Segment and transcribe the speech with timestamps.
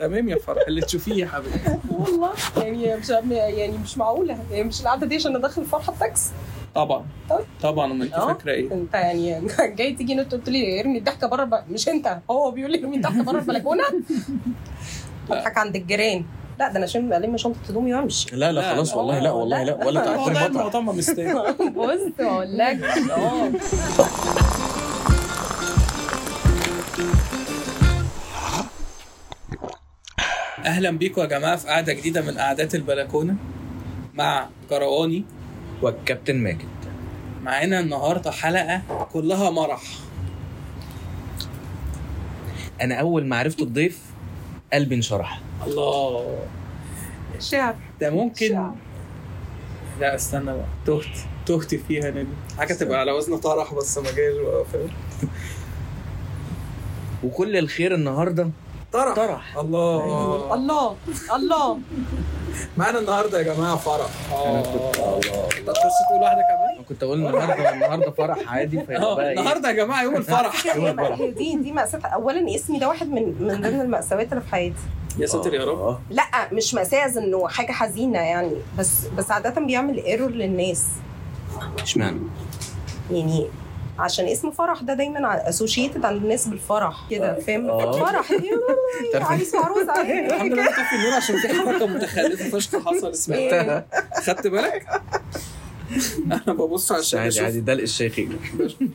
[0.00, 1.58] تمام يا فرح اللي تشوفيه يا حبيبي.
[1.90, 6.30] والله يعني مش يعني مش معقولة يعني مش القعدة دي عشان ندخل فرحة التاكس
[6.74, 7.44] طبعا طيب.
[7.62, 8.26] طبعا أمال أنت آه.
[8.26, 9.46] فاكرة إيه؟ أنت يعني
[9.78, 11.64] جاي تيجي أنت قلت لي ارمي الضحكة بره.
[11.70, 13.84] مش أنت هو بيقول لي ارمي الضحكة بره البلكونة؟
[15.30, 16.24] بضحك عند الجيران.
[16.58, 18.36] لا ده أنا عشان ألم شنطة هدومي وأمشي.
[18.36, 20.04] لا لا لا، خلاص لا، والله لا والله لا ولا لا.
[20.04, 21.54] تعطل الموضوع ما مستاهل.
[21.76, 23.50] بص أقول لك آه.
[30.70, 33.36] أهلا بيكم يا جماعة في قعدة جديدة من قعدات البلكونة
[34.14, 35.24] مع كرواني
[35.82, 36.68] والكابتن ماجد.
[37.42, 38.82] معانا النهارده حلقة
[39.12, 39.82] كلها مرح.
[42.82, 44.02] أنا أول ما عرفت الضيف
[44.72, 45.40] قلبي انشرح.
[45.66, 46.38] الله.
[47.40, 47.74] شعر.
[48.00, 48.74] ده ممكن شعر.
[50.00, 50.66] لا استنى بقى.
[50.86, 51.04] تهت
[51.46, 52.26] تهت فيها ندي
[52.58, 54.90] حاجة تبقى على وزن طرح بس ما جايش بقى فاهم؟
[57.24, 58.50] وكل الخير النهارده.
[58.92, 59.14] طرح.
[59.14, 59.56] طرح.
[59.58, 60.54] الله.
[60.54, 60.96] الله.
[61.34, 61.78] الله.
[62.76, 64.10] معانا النهارده يا جماعة فرح.
[64.32, 65.18] أنا آه.
[65.18, 66.74] الله انت تخش تقول واحدة كمان.
[66.76, 70.66] أنا كنت أقول النهارده النهارده فرح عادي فيبقى بقى إيه؟ النهارده يا جماعة يوم الفرح.
[70.76, 71.18] يوم الفرح.
[71.18, 74.74] هي دي دي مأساة اولا اسمي ده واحد من من ضمن المأساوات اللي في حياتي.
[75.18, 75.78] يا ساتر يا رب.
[75.80, 76.00] آه.
[76.10, 80.86] لا مش مأساة انه حاجة حزينة يعني بس بس عادة بيعمل ايرور للناس.
[81.82, 82.20] إشمعنى؟
[83.10, 83.46] يعني
[84.00, 87.92] عشان اسم فرح ده دايما اسوشيتد عند الناس بالفرح كده فاهم آه.
[87.92, 88.32] فرح
[89.14, 93.86] عايز عروسه الحمد لله النور عشان في حركه متخلفة فشخ حصل اسمها إيه.
[94.24, 94.86] خدت بالك؟
[96.46, 98.28] أنا ببص على الشاشه عادي عادي دلق الشيخي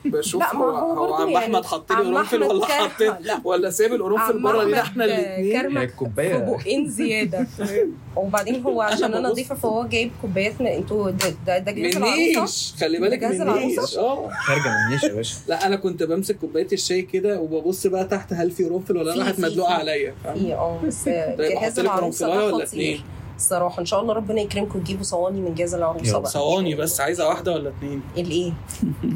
[0.05, 3.39] بشوف لا، ما هو, هو هو عم يعني أحمد حط لي قرنفل ولا حطيت لا.
[3.43, 6.35] ولا سايب القرنفل بره أحمد إحنا الاثنين الكوباية.
[6.37, 7.47] بقين زيادة.
[8.15, 9.29] وبعدين هو عشان أنا.
[9.33, 13.41] ضيفه فهو جايب كوبايات من أنتوا ده ده, ده جهاز العروسة؟ منيش خلي بالك جهاز
[13.41, 13.41] منيش.
[13.77, 14.29] العروسة؟ آه.
[14.45, 15.35] خارجة من النيش يا باشا.
[15.47, 19.35] لا أنا كنت بمسك كوباية الشاي كده وببص بقى تحت هل في قرنفل ولا راحت
[19.35, 19.73] في- مدلوقه.
[19.73, 20.13] عليا.
[20.25, 22.63] آه بس طيب جهاز العروسة ده ولا خطير.
[22.63, 23.01] اثنين؟
[23.37, 23.79] الصراحة.
[23.79, 26.17] إن شاء الله ربنا يكرمكم تجيبوا صواني من جهاز يا العروسه.
[26.19, 26.31] بقى.
[26.31, 28.53] ثواني بس عايزة واحدة ولا اثنين؟ الإيه؟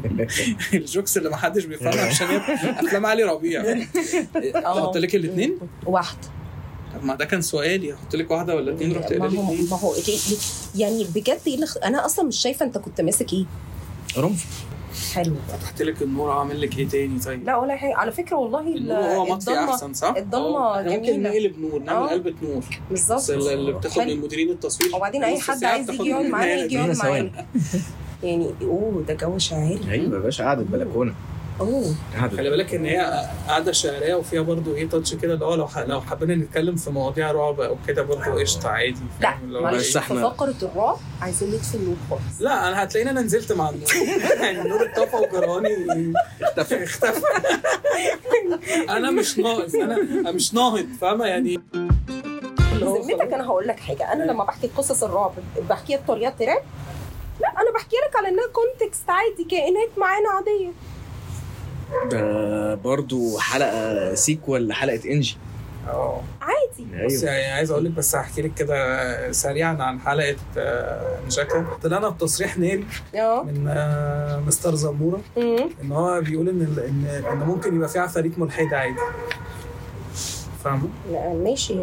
[0.74, 2.26] الجوكس اللي ما حدش بيفهمها عشان
[2.86, 3.62] أفلام علي ربيع.
[4.66, 5.54] أحط لك الاثنين؟
[5.86, 6.18] واحدة.
[6.94, 7.94] طب ما ده كان سؤالي.
[7.94, 10.34] أحط لك واحدة ولا اثنين رحت ما هو ما هو إيه-
[10.76, 13.44] يعني بجد اللي خ- أنا أصلا مش شايفة أنت كنت ماسك إيه.
[14.18, 14.46] رمف
[15.14, 18.60] حلو فتحت لك النور اعمل لك إيه تاني طيب؟ لا ولا حاجة على فكرة والله
[18.60, 21.22] ال- النور هو مطفي الضلمه أحسن صح؟ الضلمة آه، إحنا ممكن.
[21.22, 22.10] نقلب نور نعمل آه.
[22.10, 24.02] قلبة نور بالظبط اللي بتاخد.
[24.02, 26.96] من مديرين التصوير وبعدين أي حد عايز يجي يقعد معانا يجي يقعد.
[26.96, 27.30] معانا
[28.22, 31.14] يعني أوه ده جو شاعري أيوه يا باشا قعدة بلكونه
[31.60, 31.94] أوه.
[32.36, 36.00] خلي بالك إن هي قاعدة شعرية وفيها برضو إيه تاتش كده اللي هو لو لو
[36.00, 40.96] حبينا نتكلم في مواضيع رعب أو كده برضو قشطة عادي لا معلش في فقره الرعب
[41.22, 42.40] عايزين نطفي النور خالص.
[42.40, 43.88] لا أنا هتلاقيني أنا نزلت مع النور.
[44.42, 46.12] يعني النور اتطفى وجراني
[46.42, 46.84] اختفى.
[46.84, 47.22] اختفى.
[48.96, 51.60] أنا مش ناقص أنا أنا مش ناقص فاهمة؟ يعني
[52.72, 53.32] بذمتك.
[53.32, 55.32] أنا هقول لك حاجة أنا لما بحكي قصص الرعب
[55.68, 56.62] بحكيها بطريقة تراب؟
[57.40, 60.70] لا أنا بحكي لك على إنها context عادي كائنات معانا عادية.
[62.10, 65.36] ده برضو حلقة sequel لحلقة انجي
[65.88, 66.20] آه.
[66.40, 67.06] عادي.
[67.06, 71.66] بس أيوه يعني عايز أقول لك بس هحكي لك كده سريعا عن حلقة آه، نجاكا
[71.82, 72.84] طلعنا بتصريح نيل
[73.14, 73.42] آه.
[73.42, 75.20] من آه، مستر زموره.
[75.82, 78.94] إن هو بيقول إن إن إن ممكن يبقى في عفاريت ملحدة عادي.
[80.64, 81.74] فاهمة؟ لا، ماشي.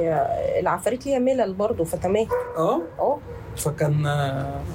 [0.59, 2.27] العفاريت ليها ملل برضه فتمام.
[2.57, 3.19] آه؟ آه.
[3.57, 4.03] فكان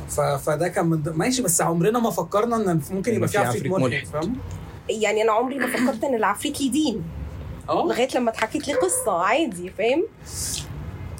[0.08, 0.20] ف...
[0.20, 3.84] فده كان من ماشي بس عمرنا ما فكرنا إن ممكن يبقى في عفريت عفريت ملحد
[3.90, 4.06] ملحد.
[4.06, 4.36] فاهم؟
[5.00, 7.02] يعني أنا عمري ما فكرت إن العفريت ليه دين.
[7.68, 10.04] أه؟ لغاية لما اتحكت لي قصة عادي فاهم؟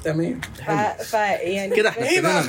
[0.03, 0.41] تمام.
[0.67, 0.71] ف...
[1.03, 2.43] ف يعني كده إحنا إيه بقى؟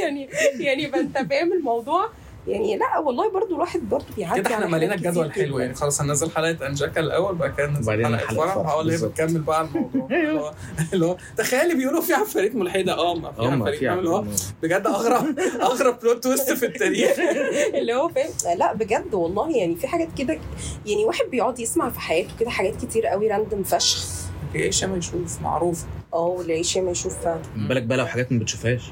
[0.00, 0.28] يعني
[0.60, 2.10] يعني يبقى انت فاهم الموضوع.
[2.48, 5.74] يعني لا والله برضو الواحد برضو بيعدي كده إحنا مالينا الجدول حلو يعني.
[5.74, 9.06] خلاص هننزل حلقة انجاكا الأول بعد كده ننزل حلقة فرح اللي هي.
[9.08, 10.08] بتكمل بقى الموضوع.
[10.12, 10.54] اللي هو
[10.92, 12.98] اللي هو تخيلي بيقولوا في عفاريت ملحدة.
[12.98, 14.24] آه ما في آه عفاريت؟ اللي هو.
[14.62, 15.38] بجد اغرب
[15.70, 17.10] أغرب بلوت تويست في التاريخ.
[17.78, 20.38] اللي هو فاهم؟ لا بجد والله يعني في حاجات كده
[20.86, 24.06] يعني واحد بيقعد يسمع في حياته كده حاجات كتير قوي random فشخ.
[24.54, 25.84] يعيش ياما يشوف معروف
[26.14, 28.82] آه والعيش ما يشوف فعلا بالك بقى لو حاجات ما بتشوفهاش.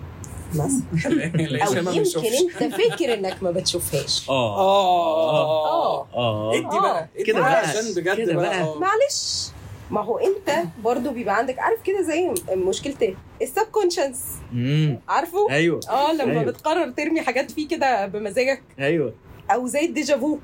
[0.57, 4.25] مثلا أو يمكن أنت فاكر إنك ما بتشوفهاش.
[4.31, 4.59] آه.
[4.59, 6.07] آه.
[6.15, 6.55] آه.
[6.55, 8.37] ادي بقى ادي كده بقى عشان بجد بقى.
[8.37, 8.61] بقى.
[8.63, 8.79] آه.
[8.79, 9.47] معلش.
[9.91, 15.81] ما هو أنت برضو بيبقى عندك عارف كده زي مشكله ال subconscious امم عارفه؟ أيوه.
[15.91, 16.43] آه لما أيوه.
[16.45, 18.63] بتقرر ترمي حاجات فيه كده بمزاجك.
[18.79, 19.15] أيوه.
[19.51, 20.39] أو زي ال déjà vu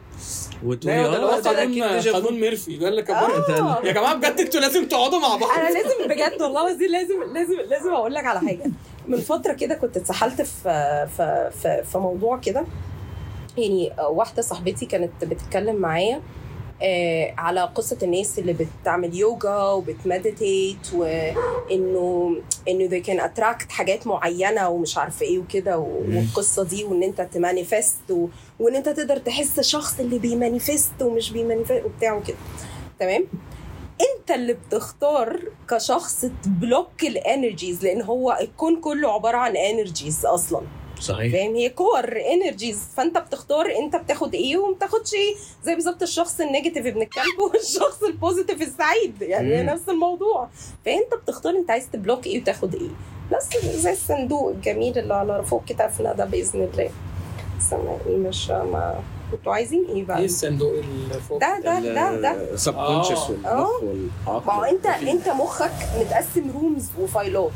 [0.64, 2.34] وتقولي آه ده قانون أكيد déjà قانون vu.
[2.34, 2.76] ميرفي.
[2.76, 3.80] ده اللي آه.
[3.84, 5.50] يا جماعة بجد أنتوا لازم تقعدوا مع بعض.
[5.58, 8.62] أنا لازم بجد والله العظيم لازم لازم لازم أقول لك على حاجة.
[9.08, 12.64] من فترة كده كنت اتسحلت في في في, في موضوع كده
[13.58, 16.20] يعني واحدة صاحبتي كانت بتتكلم معايا
[16.82, 18.52] آه على قصة الناس اللي
[18.82, 22.36] بتعمل يوجا وبت meditate وإنه
[22.68, 26.16] إنه they can attract حاجات معينة ومش عارفه إيه وكده و- مم.
[26.16, 28.10] والقصة دي وإن أنت ت manifest.
[28.60, 32.36] وإن أنت تقدر تحس شخص اللي بي manifest ومش بي manifest وبتاع وكده
[33.00, 33.24] تمام
[34.02, 35.40] انت اللي بتختار
[35.70, 40.60] كشخص ت block ال energies لأن هو الكون كله عبارة عن energies أصلا.
[41.00, 41.32] صحيح.
[41.32, 45.34] فاهم؟ هي core energies فانت بتختار انت بتاخد إيه وما بتاخدش إيه.
[45.64, 49.68] زي بالظبط الشخص ال negative ابن الكلب والشخص ال positive السعيد يعني مم.
[49.70, 50.48] نفس الموضوع.
[50.84, 52.88] فانت بتختار انت عايز ت block إيه وتاخد إيه.
[53.32, 56.90] بس زي الصندوق الجميل اللي على فوق كتافنا ده بإذن الله.
[57.58, 59.00] بس أنا إيه مش ما
[59.32, 62.54] أنتوا عايزين إيه إيه بقى؟ الصندوق اللي فوق ده ده ده ده.
[62.54, 63.68] ال subconscious آه.
[63.82, 67.50] والمخ ما هو والعقل انت أنت مخك متقسم rooms وفايلات.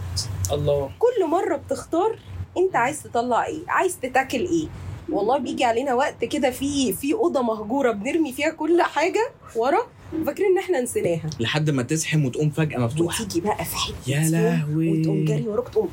[0.53, 0.91] الله.
[0.99, 2.19] كل مرة بتختار
[2.59, 4.67] أنت عايز تطلع إيه عايز تتاكل إيه.
[5.13, 9.79] والله بيجي علينا وقت كده في في أوضة مهجورة بنرمي فيها كل حاجة ورا
[10.27, 11.31] فاكرين إن إحنا نسيناها.
[11.41, 13.25] لحد ما تزحم وتقوم فجأة مفتوحة.
[13.25, 15.01] وتيجي بقى في حتة يا لهوي.
[15.01, 15.89] وتقوم جاري وراك تقوم.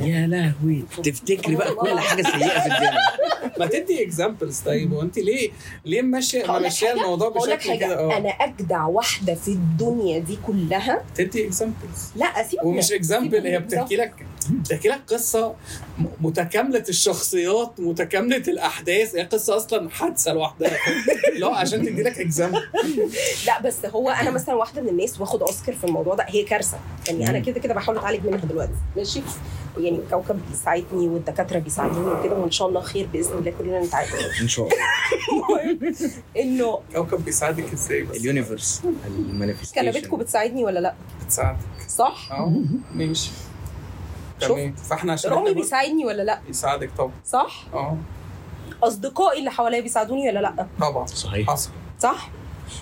[0.00, 0.82] يا لهوي.
[1.04, 2.98] تفتكري بقى؟ كل حاجة سيئة في الدنيا.
[3.58, 5.50] ما تدي examples طيب وانت ليه
[5.84, 8.16] ليه ماشيه ماشية؟ الموضوع بشكل كده حاجة آه.
[8.18, 11.04] أنا أجدع واحدة في الدنيا دي كلها.
[11.14, 12.64] تدي examples لا أسيبك.
[12.64, 14.12] ومش example هي بتحكي لك
[14.50, 15.54] بتحكي لك قصة
[16.20, 19.14] متكاملة الشخصيات متكاملة الأحداث.
[19.16, 20.70] هي قصة أصلا حادثة لوحدها.
[21.40, 22.62] لا عشان تدي لك example
[23.46, 26.78] لا بس هو أنا مثلا واحدة من الناس واخد أوسكار في الموضوع ده هي كارثة.
[27.08, 27.38] يعني أنا.
[27.38, 28.72] كده كده بحاول أتعالج منها دلوقتي.
[28.96, 29.22] ماشي؟
[29.78, 34.10] يعني الكوكب بيساعدني والدكاترة بيساعدوني وكده وإن شاء الله خير بإذن الله كلنا نتعالج.
[34.42, 34.76] إن شاء الله.
[35.32, 35.94] المهم
[36.42, 39.90] إنه كوكب بيساعدك إزاي بس؟ ال universe ال manifestation.
[39.90, 41.58] كلبتكم بتساعدني ولا لا؟ بتساعدك.
[41.88, 42.52] صح؟ آه
[42.94, 43.30] ماشي.
[44.48, 44.74] تمام.
[44.74, 47.12] فاحنا عشان رامي بيساعدني ولا لأ؟ بيساعدك طبعا.
[47.26, 47.96] صح؟ آه.
[48.82, 51.06] أصدقائي اللي حواليا بيساعدوني ولا لأ؟ طبعا.
[51.06, 51.50] صحيح.
[51.50, 51.70] حصل.
[51.98, 52.28] صح؟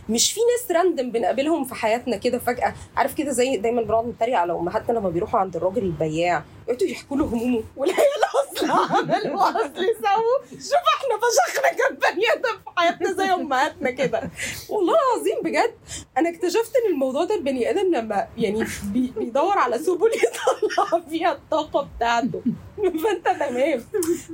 [0.08, 4.38] مش في ناس random بنقابلهم في حياتنا كده فجأة؟ عارف كده زي دايما بنقعد نتريق
[4.38, 6.44] على أمهاتنا لما بيروحوا عند الراجل البياع.
[6.68, 7.62] يقعدوا يحكوا له همومه.
[7.76, 13.90] والعيال أصلا عملوا اصل سووا شوف إحنا فشخنا كام بني آدم في حياتنا زي أمهاتنا
[13.90, 14.30] كده.
[14.68, 15.74] والله العظيم بجد
[16.18, 21.32] أنا اكتشفت إن الموضوع ده البني آدم لما يعني بي بيدور على سبل يطلع فيها
[21.32, 22.42] الطاقة بتاعته.
[23.04, 23.84] فأنت تمام.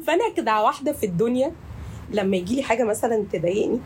[0.06, 1.52] فأنا كده واحدة في الدنيا
[2.10, 3.80] لما يجي لي حاجة مثلا تضايقني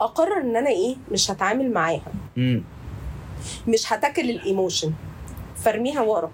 [0.00, 2.12] أقرر إن أنا إيه مش هتعامل معاها.
[3.68, 4.92] مش هتاكل الايموشن
[5.56, 6.30] فارميها ورا.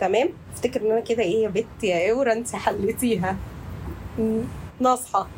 [0.00, 3.36] تمام؟ افتكر ان أنا كده إيه يا بت يا اورا انت حليتيها.
[4.80, 5.28] ناصحة.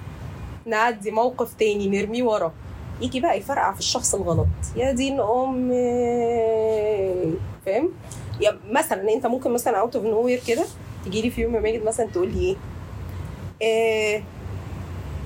[0.67, 2.53] نعدي موقف تاني نرميه ورا.
[3.01, 4.47] يجي بقى يفرقع في الشخص الغلط.
[4.77, 5.75] يا دين أمي.
[7.67, 7.91] فاهم؟
[8.41, 10.65] يا مثلا أنت ممكن مثلا out of nowhere كده
[11.05, 12.57] تجي لي في يوم يا ماجد مثلا تقول لي إيه,
[13.63, 14.23] إيه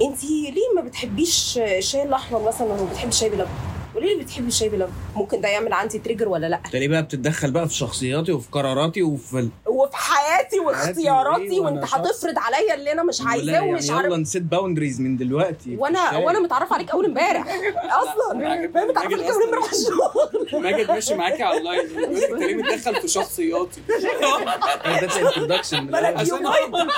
[0.02, 3.46] انت ليه ما بتحبيش الشاي الأحمر مثلا وما بتحبي الشاي بلبن؟
[3.94, 7.03] قولي لي بتحبي الشاي بلبن؟ ممكن ده يعمل عندي trigger ولا لأ؟ انت ليه بقى
[7.03, 9.49] بتتدخل بقى في شخصياتي وفي قراراتي وفي ال...
[9.67, 14.12] وفي حياتي واختياراتي وانت شخص- هتفرض عليا اللي أنا مش عايزاه يعني ومش يلا عارف
[14.12, 16.17] نسيت boundaries من دلوقتي وأنا.
[16.17, 17.44] وأنا متعرف عليك أول امبارح
[17.85, 18.35] أصلا.
[18.49, 20.62] ماجد- فاهم؟ متعرف ماجد عليك أول امبارح الشغل.
[20.62, 21.81] ماجد ماشي معاكي على ال line.
[22.33, 23.81] انت ليه متدخل في شخصياتي.
[25.00, 26.91] that's introduction أنا عشان- كيوبويد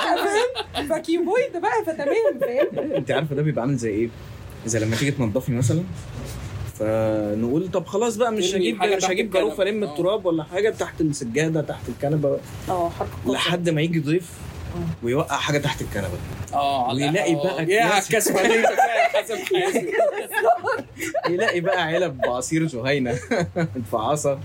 [0.75, 4.09] فاهم فكيوبويد بقى فتمام فاهم؟ انت عارفة ده بيبقى عامل زي إيه؟
[4.65, 5.83] زي لما تيجي تنضفي مثلا؟
[6.79, 9.69] فنقول طب خلاص بقى مش هجيب مش هجيب جاروف الكنبة.
[9.69, 9.91] الم آه.
[9.91, 12.37] التراب ولا حاجة تحت السجادة تحت الكنبة.
[12.69, 12.91] آه.
[13.25, 14.29] لحد ما يجي ضيف
[15.03, 16.07] ويوقع حاجة تحت الكنبة.
[16.53, 17.35] آه ويلاقي.
[17.35, 18.19] بقى يا حياتي
[21.29, 23.19] يلاقي بقى علب بعصير جهينة.
[23.75, 24.39] متفعصه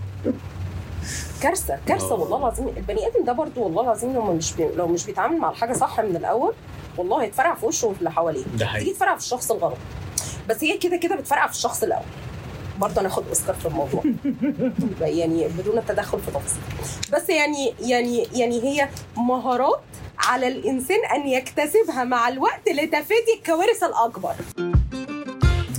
[1.42, 2.14] كارثة كارثة آه.
[2.20, 2.68] والله العظيم.
[2.68, 4.68] البني آدم ده برضو والله العظيم لو مش بي...
[4.76, 6.52] لو مش بيتعامل مع الحاجة صح من الأول
[6.98, 8.44] والله هيتفرع في وشه وفي اللي حواليه.
[8.78, 9.76] تيجي تفرع في الشخص الغلط.
[10.50, 12.04] بس هي كده كده بتفرقع في الشخص الأول.
[12.78, 14.02] برضه أنا اخد أوسكار في الموضوع.
[15.00, 16.62] يعني بدون التدخل في تفاصيل.
[17.12, 19.80] بس يعني يعني يعني هي مهارات
[20.18, 24.34] على الإنسان أن يكتسبها مع الوقت لتفادي الكوارث الأكبر.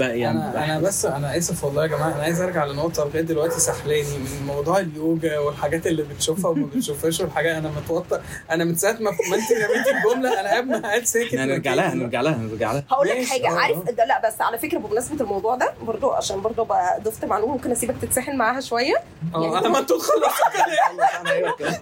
[0.07, 0.37] بقى يعني.
[0.39, 2.13] أنا أنا بس أنا آسف والله يا جماعة.
[2.15, 7.19] أنا عايز أرجع لنقطة لغاية دلوقتي سحلاني من موضوع اليوجا والحاجات اللي بتشوفها وما بتشوفهاش
[7.21, 8.21] والحاجات أنا متوتر.
[8.51, 12.21] أنا من ساعة ما ما انت رميتي الجملة أنا قاعد قاعد ساكت هنرجع لها هنرجع
[12.21, 12.83] لها هنرجع لها.
[12.89, 13.47] هقول لك حاجة.
[13.47, 17.25] آه، عارف ده لا بس على فكرة بمناسبة الموضوع ده برضه عشان برضه بقى ضفت
[17.25, 18.95] معلومة ممكن أسيبك تتسحل معاها شوية.
[19.35, 20.13] آه أنا ما تخلصوا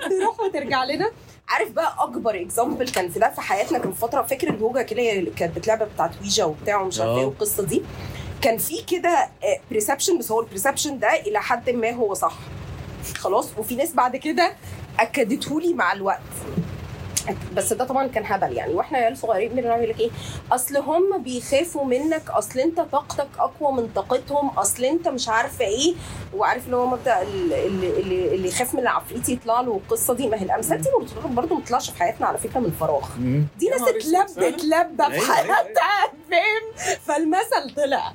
[0.09, 1.09] تروح وترجع لنا.
[1.49, 5.31] عارف بقى أكبر example كان في ده في حياتنا كان فترة فاكر اليوجا كده اللي
[5.31, 7.19] كانت بتلعب بتاعت ويجا وبتاع ومش عارفه آه.
[7.19, 7.81] إيه والقصة دي.
[8.41, 9.29] كان في كده
[9.71, 12.33] perception بس هو ال perception ده إلى حد ما هو صح.
[13.17, 14.53] خلاص؟ وفي ناس بعد كده
[14.99, 16.19] أكدته لي مع الوقت.
[17.53, 18.73] بس ده طبعا كان هبل يعني.
[18.73, 20.09] وإحنا عيال صغيرين بنعمل لك إيه؟
[20.51, 22.29] اصل هم بيخافوا منك.
[22.29, 24.49] أصل أنت طاقتك أقوى من طاقتهم.
[24.49, 25.93] أصل أنت مش عارفه إيه.
[26.35, 30.27] وعارف اللي هو مبدا اللي, اللي, اللي يخاف من العفريت يطلع له القصة دي.
[30.27, 30.89] ما هي الامثال دي
[31.35, 33.07] برضه ما بتطلعش في حياتنا على فكرة من فراغ.
[33.59, 34.47] دي ناس اتلبت فعلا.
[34.47, 35.55] اتلبت في أيوة، أيوة.
[35.55, 38.13] حياتها فاهم؟ فالمثل طلع.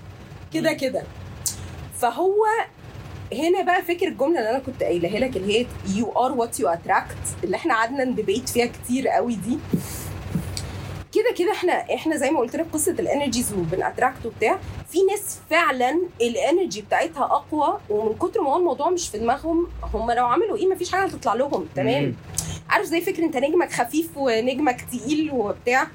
[0.55, 1.03] كده كده.
[1.99, 2.35] فهو
[3.35, 6.69] هنا بقى فكر الجملة اللي أنا كنت قايلها لك اللي هي you are what you
[6.69, 9.59] attract اللي إحنا قعدنا ن debate فيها كتير قوي دي.
[11.13, 14.59] كده كده إحنا إحنا زي ما قلت لك قصة ال energies وبن attract وبتاع.
[14.91, 20.11] في ناس فعلا الانرجي بتاعتها أقوى ومن كتر ما هو الموضوع مش في دماغهم هم
[20.11, 22.15] لو عملوا إيه مفيش حاجة هتطلع لهم تمام.
[22.71, 25.87] عارف زي فكرة أنت نجمك خفيف ونجمك تقيل وبتاع؟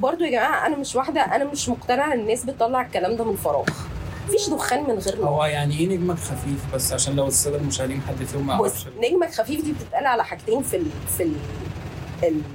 [0.00, 3.36] برضو يا جماعة أنا مش واحدة أنا مش مقتنعة إن الناس بتطلع الكلم ده من
[3.36, 3.64] فراغ.
[4.28, 5.28] مفيش دخان من غير نار.
[5.28, 8.86] هو يعني إيه نجمك خفيف؟ بس عشان لو الساده المشاهدين حد فيهم ما بص يعرفش.
[9.10, 10.86] نجمك خفيف دي بتتقال على حاجتين في ال...
[11.16, 11.32] في ال...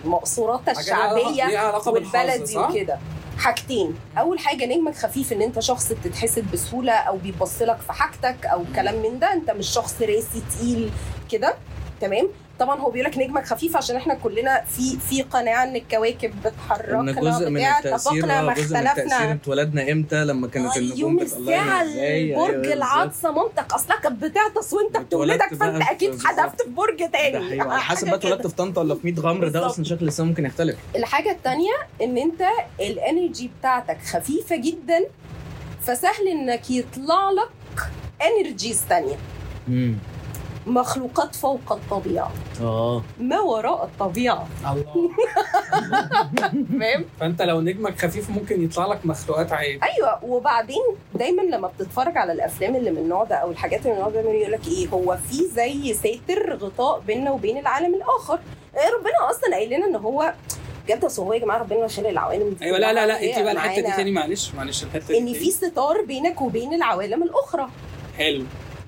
[0.05, 2.99] المقصورات الشعبية والبلدي؟ وكده.
[3.37, 3.95] حاجتين.
[4.17, 8.63] أول حاجة نجمك خفيف إن أنت شخص بتتحسد بسهولة أو بيبص لك في حاجتك أو
[8.75, 9.33] كلام من ده.
[9.33, 10.91] أنت مش شخص راسي تقيل
[11.31, 11.53] كده
[12.01, 12.27] تمام؟
[12.59, 16.51] طبعا هو بيقول لك نجمك خفيف عشان إحنا كلنا في في قناعة إن الكواكب إن
[16.51, 21.19] بتحركنا جزء من التأثير ما آه، جزء من اختلفنا اتولدنا إمتى؟ لما كانت النجوم يوم
[21.19, 26.27] إزاي؟ برج أيوة، العطسة مامتك أصلها كانت بتعطس اتولدت بتولدك أكيد بالظبط.
[26.27, 27.61] حدفت في برج تاني.
[27.61, 28.47] على حسب بقى اتولدت.
[28.47, 29.65] في طنطا ولا في 100 غمر ده.
[29.65, 30.75] أصلا شكل السما ممكن يختلف.
[30.95, 32.41] الحاجة التانية إن أنت
[32.79, 35.05] الإنرجي بتاعتك خفيفة جدا
[35.81, 37.83] فسهل إنك يطلع لك
[38.21, 38.81] إنرجيز
[39.67, 39.95] امم
[40.67, 42.31] مخلوقات فوق الطبيعة.
[42.61, 43.01] آه.
[43.19, 44.47] ما وراء الطبيعة.
[44.71, 45.09] الله.
[46.79, 50.81] فاهم؟ فأنت لو نجمك خفيف ممكن يطلع لك مخلوقات عادي أيوه وبعدين
[51.15, 54.19] دايما لما بتتفرج على الأفلام اللي من النوع ده أو الحاجات اللي من النوع ده
[54.31, 58.39] يقول لك إيه هو في زي ساتر غطاء بيننا وبين العالم الآخر.
[58.77, 60.33] إيه ربنا أصلا قايل لنا إن هو
[60.85, 63.51] بجد أصل هو يا جماعة ربنا خلق العوالم دي أيوه لا لا لا انت بقى
[63.51, 63.95] الحتة دي.
[63.95, 65.33] تاني معلش معلش الحتة دي إن.
[65.33, 67.67] في ستار بينك وبين العوالم الأخرى.
[68.17, 68.43] حلو.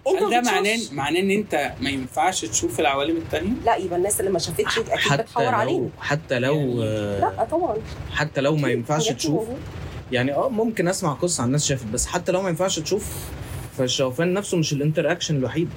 [0.08, 0.42] انت ما ده.
[0.52, 4.80] معناه معناه إن أنت ما ينفعش تشوف العوالم التانية؟ لا يبقى الناس اللي ما شافتش
[4.80, 7.78] أكيد بتحور علينا حتى لو آه، لا طبعا
[8.12, 9.48] حتى لو ما ينفعش تشوف.
[10.12, 13.06] يعني آه ممكن أسمع قصة عن ناس شافت بس حتى لو ما ينفعش تشوف
[13.78, 15.70] فالشوفان نفسه مش الإنتر أكشن الوحيد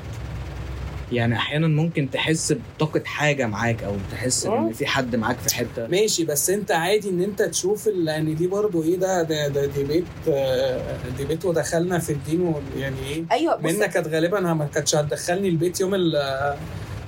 [1.15, 4.73] يعني أحيانا ممكن تحس بطاقة حاجة معاك أو تحس إن مم.
[4.73, 8.47] في حد معاك في حتة ماشي بس أنت عادي إن أنت تشوف ال- لأن دي
[8.47, 13.91] برضو إيه ده ده ده ديبيت آه، ديبيت ودخلنا في الدين يعني إيه أيوه منك
[13.91, 16.15] كانت غالبا ما كانتش هتدخلني البيت يوم ال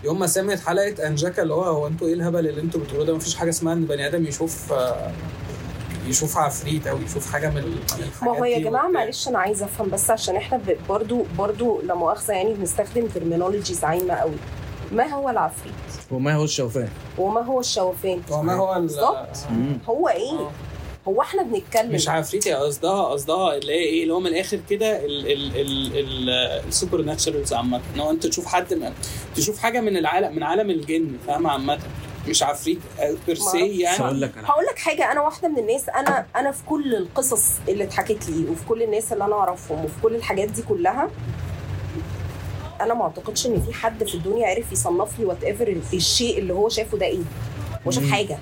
[0.05, 3.17] يوم ما سمعت حلقة أنجاكا اللي هو هو أنتوا إيه الهبل اللي أنتوا بتقولوه ده
[3.17, 5.13] مفيش حاجة اسمها إن بني آدم يشوف آه،
[6.07, 7.77] يشوف عفريت أو يشوف حاجة من
[8.23, 8.89] ما هو يا جماعة.
[8.89, 14.15] معلش أنا عايزة أفهم بس عشان إحنا برضو برضو لا مؤاخذة يعني بنستخدم terminologies عايمة
[14.15, 14.35] قوي
[14.93, 15.73] ما هو العفريت؟
[16.11, 19.29] وما هو الشوفان؟ وما هو الشوفان؟ وما هو ال- بالظبط.
[19.89, 20.51] هو إيه؟ آه.
[21.09, 21.93] هو إحنا بنتكلم.
[21.93, 25.01] مش عفريت هي قصدها قصدها اللي هي إيه اللي هو من الآخر كده
[26.69, 27.81] ال supernaturals عامة.
[27.95, 28.93] إن هو أنت تشوف حد من
[29.37, 31.79] تشوف حاجة من العالم من عالم الجن فاهم عامة.
[32.29, 33.41] مش عفريت per معرفش.
[33.53, 34.19] se بس أقول يعني.
[34.21, 37.85] لك على هقول لك حاجة أنا واحدة من الناس أنا أنا في كل القصص اللي
[37.85, 41.11] اتحكت لي وفي كل الناس اللي أنا أعرفهم وفي كل الحاجات دي كلها
[42.81, 46.69] أنا ما أعتقدش إن في حد في الدنيا عرف يصنف لي whatever الشيء اللي هو
[46.69, 47.19] شافه ده إيه.
[47.87, 48.11] هو شاف.
[48.11, 48.39] حاجة.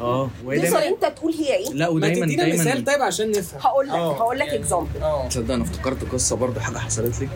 [0.00, 2.60] آه تقدر أنت تقول هي إيه؟ لا ما ودايما تدينا دايما.
[2.64, 3.60] مثال طيب عشان نفهم.
[3.60, 5.28] هقول لك آه، هقول لك يعني- example آه.
[5.28, 7.28] تصدق أنا افتكرت قصة برضه حاجة حصلت لي؟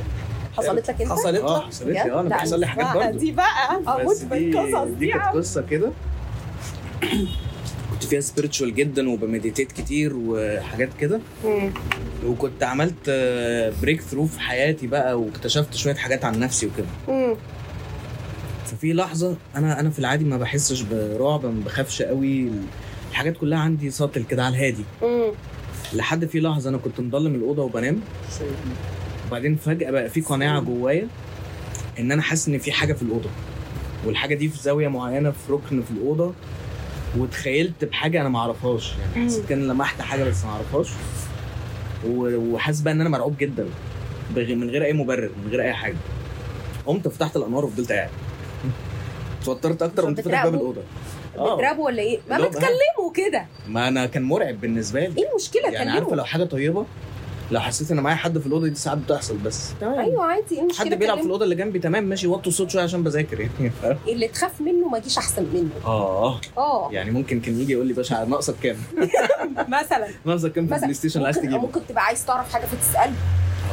[0.58, 2.00] حصلت لك انت؟ حصلت آه لك حصلت لي.
[2.12, 3.84] آه أنا بيحصل لي حاجات برضه دي بقى دي
[4.24, 5.90] بالقصص دي دي كانت قصة كده.
[7.90, 11.20] كنت فيها spiritual جدا وب meditate كتير وحاجات كده.
[12.26, 13.10] وكنت عملت
[13.82, 17.36] بريك ثرو في حياتي بقى واكتشفت شوية حاجات عن نفسي وكده.
[18.66, 22.48] ففي لحظة أنا أنا في العادي ما بحسش برعب ما بخافش قوي.
[23.10, 24.84] الحاجات كلها عندي ساطل كده على الهادي.
[25.92, 28.00] لحد في لحظة أنا كنت مضلم الأوضة وبنام.
[29.28, 31.08] وبعدين فجأة بقى في قناعة جوايا
[31.99, 33.30] إن أنا حاسس إن في حاجة في الأوضة
[34.04, 36.32] والحاجة دي في زاوية معينة في ركن في الأوضة
[37.18, 40.88] وتخيلت بحاجة أنا ما اعرفهاش يعني حسيت كان لمحت حاجة بس ما اعرفهاش
[42.06, 43.68] وحاسس بقى إن أنا مرعوب جدا
[44.37, 45.97] من غير أي مبرر من غير أي حاجة.
[46.87, 48.11] قمت فتحت الانوار وفضلت قاعد.
[49.42, 50.82] اتوترت أكتر قمت فاتح باب؟ الأوضة.
[51.38, 51.56] آه.
[51.56, 53.47] بترابوا ولا إيه؟ ما بتكلموا كده.
[53.68, 55.23] ما أنا كان مرعب بالنسبة لي.
[55.23, 56.87] إيه المشكلة؟ يعني عارفة لو حاجة طيبة
[57.50, 59.70] لو حسيت إن معايا حد في الأوضة دي ساعات بتحصل بس.
[59.80, 59.98] تمام.
[59.98, 61.24] أيوه عادي إيه المشكلة؟ حد بيلعب في.
[61.24, 64.88] الأوضة اللي جنبي تمام ماشي وطوا الصوت شوية عشان بذاكر يعني فاهم؟ اللي تخاف منه
[64.88, 65.68] ما يجيش أحسن منه.
[65.86, 66.40] آه.
[66.58, 66.88] آه.
[66.92, 68.76] يعني ممكن كان يجي يقول لي باشا ناقصك كام؟
[69.68, 70.08] مثلا.
[70.24, 73.12] ناقصك كام في البلاي ستيشن اللي عايز ممكن تجيبه؟ ممكن تبقى عايز تعرف حاجة فتساله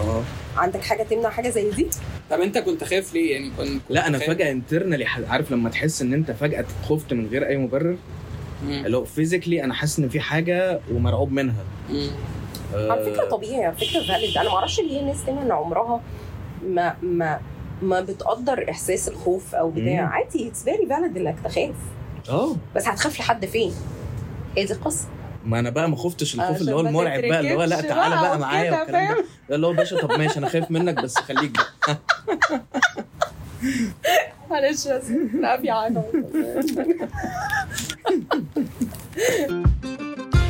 [0.02, 0.24] آه.
[0.58, 1.88] عندك حاجة تمنع حاجة زي دي؟
[2.30, 5.70] طب أنت كنت خايف ليه؟ يعني كنت كنت لا أنا خايف- فجأة internally عارف لما
[5.70, 7.98] تحس إن أنت فجأة خفت من غير أي مبرر.
[8.68, 11.64] اللي هو physically أنا حاسس إن في حاجة ومرعوب منها.
[11.90, 12.10] مم.
[12.76, 16.02] على فكرة طبيعي على فكرة valid أنا ما أعرفش ليه الناس دايما عمرها
[16.66, 17.40] ما ما
[17.82, 19.84] ما بتقدر إحساس الخوف أو بتاع.
[19.84, 20.00] مم.
[20.08, 21.76] عادي it's very valid إنك تخاف.
[22.30, 22.56] آه.
[22.76, 23.74] بس هتخاف لحد فين؟
[24.58, 25.08] هي دي القصة.
[25.46, 28.40] ما أنا بقى ما خفتش الخوف اللي هو المرعب بقى اللي هو لأ تعالى بقى
[28.40, 29.16] معايا والكلام
[29.50, 29.56] ده.
[29.56, 31.98] اللي هو باشا طب ماشي أنا خايف منك بس خليك بقى.
[34.50, 35.04] معلش بس
[35.62, 36.04] في حاجة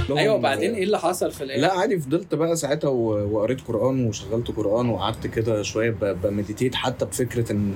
[0.10, 4.52] أيوه وبعدين إيه اللي حصل في الآخر؟ لا عادي فضلت بقى ساعتها وقريت قرآن وشغلت
[4.52, 7.74] قرآن وقعدت كده شوية بمديتيت حتى بفكرة ان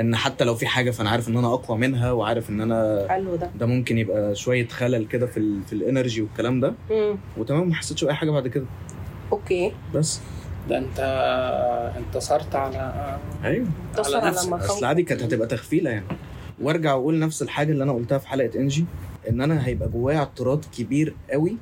[0.00, 3.36] إن حتى لو في حاجة فأنا عارف إن أنا أقوى منها وعارف إن أنا حلو
[3.36, 3.50] ده.
[3.58, 6.74] ده ممكن يبقى شوية خلل كده في ال في ال energy والكلام ده.
[6.90, 7.16] مم.
[7.36, 8.64] وتمام ما حسيتش بأي حاجة بعد كده.
[9.32, 9.72] okay.
[9.94, 10.20] بس.
[10.68, 11.00] ده أنت
[11.96, 13.66] انتصرت على أيوه.
[13.98, 14.48] على نفسك.
[14.48, 16.06] مخاوف أصل عادي كانت هتبقى تخفيله يعني.
[16.62, 18.84] وأرجع واقول نفس الحاجة اللي أنا قلتها في حلقة إنجي.
[19.28, 21.56] إن أنا هيبقى جوايا اعتراض كبير قوي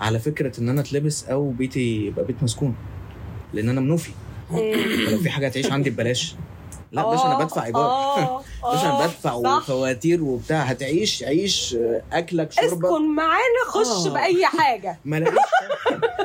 [0.00, 2.74] على فكرة إن أنا أتلبس أو بيتي يبقى بيت مسكون
[3.52, 4.10] لأن أنا منوفي.
[4.50, 4.58] مم.
[5.06, 6.34] فلو في حاجة هتعيش عندي ببلاش.
[6.92, 7.82] لا باشا أنا آه، بدفع إيجار.
[7.82, 8.42] آه،
[8.72, 9.32] باشا أنا آه، بدفع.
[9.32, 10.62] وفواتير وبتاع.
[10.62, 11.76] هتعيش عيش
[12.12, 12.84] أكلك شربك.
[12.84, 14.12] اسكن معانا خش آه.
[14.12, 14.98] بأي حاجة.
[15.04, 15.24] ما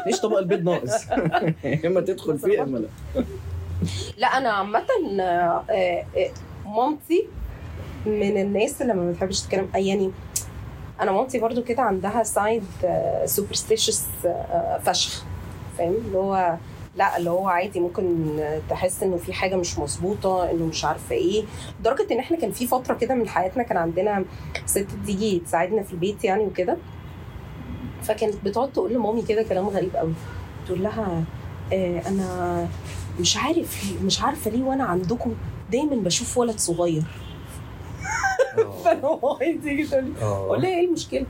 [0.05, 0.37] ليش طبق.
[0.37, 1.07] البيض ناقص.
[1.63, 2.87] يا إما تدخل فيه يا إما لا.
[4.17, 4.85] لا أنا عامة
[6.65, 7.27] مامتي
[8.05, 10.11] من الناس اللي ما بتحبش تتكلم يعني
[11.01, 12.63] أنا مامتي برضو كده عندها side
[13.25, 14.05] سوبرستيشس
[14.85, 15.23] فشخ.
[15.77, 16.57] فاهم؟ اللي هو
[16.95, 18.37] لا اللي هو عادي ممكن
[18.69, 21.43] تحس انه في حاجة مش مظبوطة انه مش عارفة إيه.
[21.79, 24.25] لدرجة ان إحنا كان في فترة كده من حياتنا كان عندنا
[24.65, 26.77] ست تيجي تساعدنا في البيت يعني وكده.
[28.03, 30.13] فكانت بتقعد تقول لمامي كده كلام غريب قوي.
[30.67, 31.23] تقول لها
[31.73, 32.67] آه أنا
[33.19, 35.33] مش عارف مش عارفة ليه وأنا عندكم
[35.71, 37.03] دايما بشوف ولد صغير.
[38.83, 41.25] فانا مامي تيجي تقول لي أقول لها إيه المشكلة؟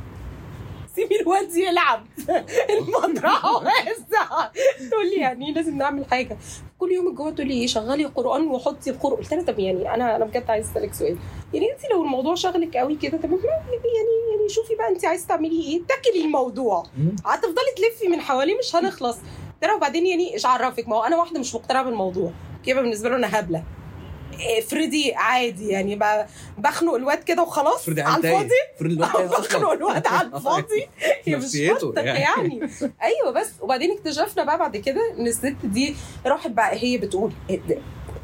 [0.95, 2.05] سيبي الواد يلعب.
[2.77, 4.51] المطرحه واسعه
[4.91, 6.37] تقول لي يعني لازم نعمل حاجة.
[6.79, 9.17] كل يوم جوه تقول لي شغلي قران وحطي القرآن.
[9.17, 11.17] قلت لها طب يعني أنا أنا بجد عايز أسألك سؤال.
[11.53, 15.27] يعني انت لو الموضوع شغلك قوي كده طب ما- يعني يعني شوفي بقى انت عايز
[15.27, 16.83] تعملي إيه؟ اتكلي الموضوع.
[17.25, 19.17] هتفضلي تلفي من حواليه مش هنخلص.
[19.61, 22.31] ترى وبعدين يعني إيش عرفك ما هو أنا واحدة مش مقتنعة بالموضوع.
[22.65, 23.63] كده بالنسبة له أنا هبلة.
[24.59, 25.99] افرضي عادي يعني
[26.57, 28.49] بخنق الواد كده وخلاص على الفاضي.
[28.79, 30.87] تايه بخنق الواد على الفاضي.
[31.25, 32.19] هي مش نفسيته منطق يعني.
[32.19, 32.69] يعني.
[33.03, 35.95] أيوه بس وبعدين اكتشفنا بقى بعد كده إن الست دي
[36.25, 37.31] راحت بقى هي بتقول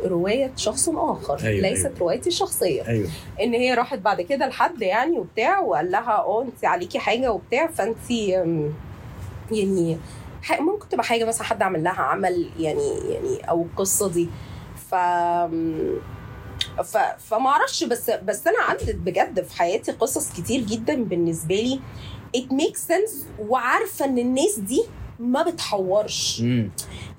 [0.06, 1.98] رواية شخص آخر أيوة، ليست أيوة.
[2.00, 2.88] روايتي الشخصية.
[2.88, 3.10] أيوه.
[3.42, 7.68] إن هي راحت بعد كده لحد يعني وبتاع وقال لها آه أنت عليكي حاجة وبتاع
[7.68, 8.74] فأنت أم،
[9.52, 9.98] يعني
[10.60, 14.30] ممكن تبقى حاجة مثلا حد عمل لها عمل يعني يعني أو القصة دي.
[14.94, 14.96] ف
[16.84, 21.80] ف فما أعرفش بس بس أنا عدت بجد في حياتي قصص كتير جدا بالنسبة لي.
[22.38, 24.84] It makes sense وعارفة إن الناس دي
[25.20, 26.42] ما بتحورش.
[26.42, 26.70] مم.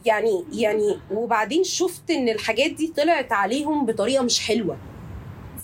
[0.07, 4.77] يعني يعني وبعدين شفت إن الحاجات دي طلعت عليهم بطريقة مش حلوة.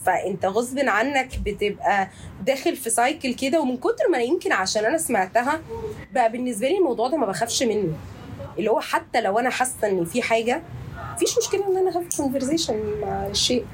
[0.06, 2.08] فأنت غصب عنك بتبقى
[2.46, 5.60] داخل في cycle كده ومن كتر ما يمكن عشان أنا سمعتها
[6.12, 7.92] بقى بالنسبة لي الموضوع ده ما بخافش منه.
[8.58, 10.62] اللي هو حتى لو أنا حاسة إن في حاجة
[11.22, 13.64] مفيش مشكلة إن أنا have conversation مع الشيء.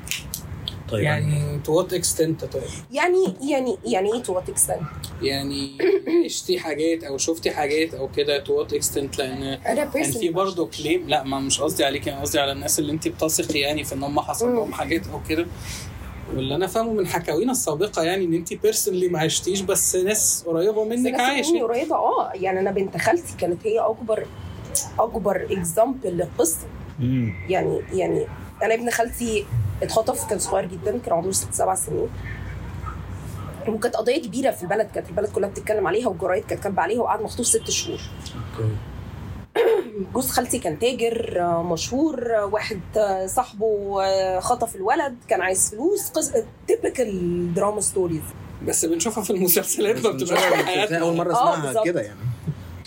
[0.90, 1.02] طيب.
[1.04, 4.80] يعني to what extent طيب؟ يعني يعني يعني إيه تو وات اكستنت
[5.22, 5.78] يعني
[6.24, 10.66] عشتي حاجات أو شفتي حاجات أو كده to what extent لأن أنا كان في برضه
[10.66, 13.94] claim لا ما مش قصدي عليك أنا قصدي على الناس اللي انت بتثقي يعني في
[13.94, 15.46] إن هم حصل لهم حاجات أو كده.
[16.34, 20.84] واللي أنا فاهمه من حكاوينا السابقة يعني إن انت personally ما عشتيش بس ناس قريبة
[20.84, 21.62] منك عايشة.
[21.62, 24.26] قريبة آه يعني أنا بنت خالتي كانت هي أكبر
[24.98, 26.66] أكبر example للقصة.
[27.48, 28.26] يعني يعني
[28.62, 29.44] أنا ابن خالتي
[29.82, 32.08] اتخطف كان صغير جدا كان عمره ست سبع سنين.
[33.68, 37.22] وكانت قضية كبيرة في البلد كانت البلد كلها بتتكلم عليها والجرايد كانت كاتبه عليها وقعد
[37.22, 38.00] مخطوف ست شهور.
[38.58, 38.70] okay.
[40.14, 44.00] جوز خالتي كان تاجر آه، مشهور آه، واحد آه، صاحبه
[44.40, 46.32] خطف الولد كان عايز فلوس قص...
[46.68, 48.22] typical drama stories
[48.66, 51.84] بس بنشوفها في المسلسلات ما بتبقاش أول مرة أسمعها.
[51.84, 52.20] كده يعني.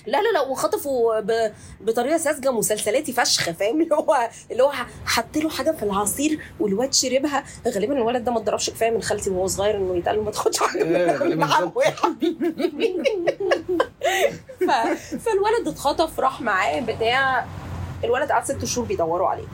[0.10, 1.52] لا لا لا وخطفوا ب...
[1.82, 4.72] بطريقة ساذجة مسلسلاتي فشخ فاهم؟ اللي هو اللي هو
[5.06, 7.44] حط له حاجة في العصير والواد شربها.
[7.68, 10.60] غالبا الولد ده ما اتضربش كفاية من خالتي وهو صغير إنه يتقال له ما تاخدش
[10.60, 12.56] حاجة إيه، من عمه يا حبيبي
[14.60, 14.72] ف...
[15.26, 17.46] فالولد اتخطف راح معاه بتاع
[18.04, 19.48] الولد قعد ست شهور بيدوروا عليه.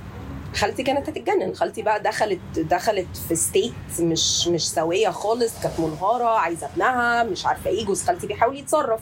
[0.55, 1.55] خالتي كانت هتتجنن.
[1.55, 7.45] خالتي بقى دخلت دخلت في state مش مش سوية خالص كانت منهارة عايزة ابنها مش
[7.45, 8.99] عارفة إيه جوز خالتي بيحاول يتصرف.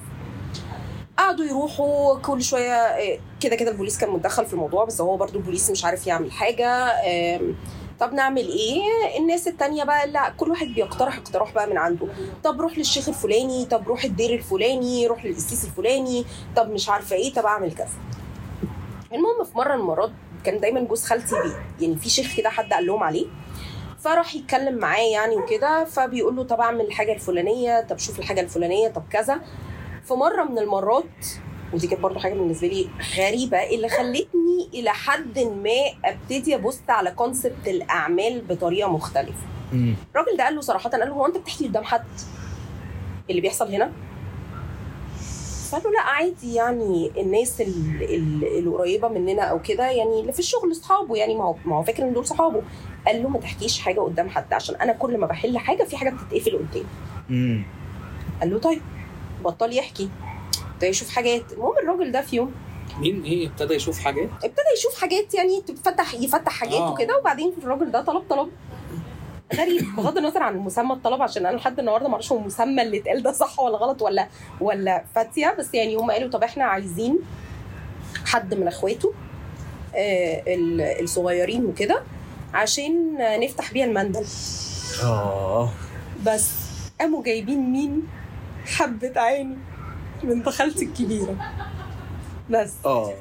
[1.18, 5.38] قعدوا يروحوا كل شوية إيه، كده كده البوليس كان متدخل في الموضوع بس هو برضو
[5.40, 6.92] البوليس مش عارف يعمل حاجة.
[8.00, 8.82] طب نعمل إيه؟
[9.20, 12.08] الناس التانية بقى لا كل واحد بيقترح اقتراح بقى من عنده.
[12.44, 17.34] طب روح للشيخ الفلاني طب روح الدير الفلاني روح للقسيس الفلاني طب مش عارفة إيه
[17.34, 17.88] طب أعمل كذا.
[19.14, 20.12] المهم في مرة المرات
[20.44, 23.26] كان دايما جوز خالتي بي يعني في شيخ كده حد قال لهم عليه
[24.00, 28.88] فراح يتكلم معاه يعني وكده فبيقول له طب أعمل الحاجة الفلانية طب شوف الحاجة الفلانية
[28.88, 29.42] طب كذا.
[30.06, 31.06] في مرة من المرات
[31.74, 32.88] ودي كانت برضه حاجة بالنسبة لي
[33.18, 39.34] غريبة اللي خلتني إلى حد ما أبتدي أبص على كونسبت الأعمال بطريقة مختلفة.
[40.12, 42.04] الراجل ده قال له صراحة قال له هو أنت بتحكي قدام حد؟
[43.30, 43.92] اللي بيحصل هنا؟
[45.72, 50.40] فقال له لا عادي يعني الناس ال- ال- القريبة مننا أو كده يعني اللي في
[50.40, 52.62] الشغل أصحابه يعني ما هو ما هو فاكر إن دول صحابه.
[53.08, 56.10] قال له ما تحكيش حاجة قدام حد عشان أنا كل ما بحل حاجة في حاجة
[56.10, 56.86] بتتقفل قدامي.
[58.42, 58.82] قال له طيب.
[59.44, 60.10] بطل يحكي.
[60.74, 61.52] ابتدى يشوف حاجات.
[61.54, 62.52] المهم الراجل ده في يوم
[63.00, 66.92] مين؟ إيه؟ ابتدى يشوف حاجات؟ ابتدى يشوف حاجات يعني تفتح يفتح حاجات آه.
[66.92, 68.50] وكده وبعدين الراجل ده طلب طلب.
[69.56, 72.98] غريب بغض النظر عن مسمى الطلب عشان أنا لحد النهارده ما أعرفش هو المسمى اللي
[73.00, 74.28] اتقال ده صح ولا غلط ولا
[74.62, 75.56] ولا فاتية.
[75.60, 77.20] بس يعني هم قالوا طب إحنا عايزين
[78.26, 79.14] حد من أخواته
[79.96, 82.04] آه ال- الصغيرين وكده
[82.54, 84.26] عشان نفتح بيها المندل.
[85.04, 85.70] آه.
[86.26, 86.52] بس
[87.00, 88.08] قاموا جايبين مين؟
[88.66, 89.58] حبة عيني
[90.24, 91.36] من خالتي الكبيرة.
[92.50, 92.74] بس.
[92.86, 93.14] آه.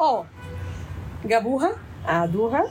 [0.00, 0.24] آه.
[1.24, 1.72] جابوها
[2.06, 2.64] قعدوها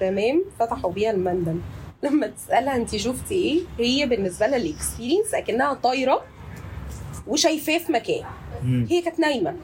[0.00, 1.60] تمام فتحوا بيها المندل.
[2.02, 6.22] لما تسألها انت شفتي إيه هي بالنسبة لها الاكسبيرينس أكنها طايرة
[7.26, 8.24] وشايفاه في مكان.
[8.90, 9.54] هي كانت نايمة.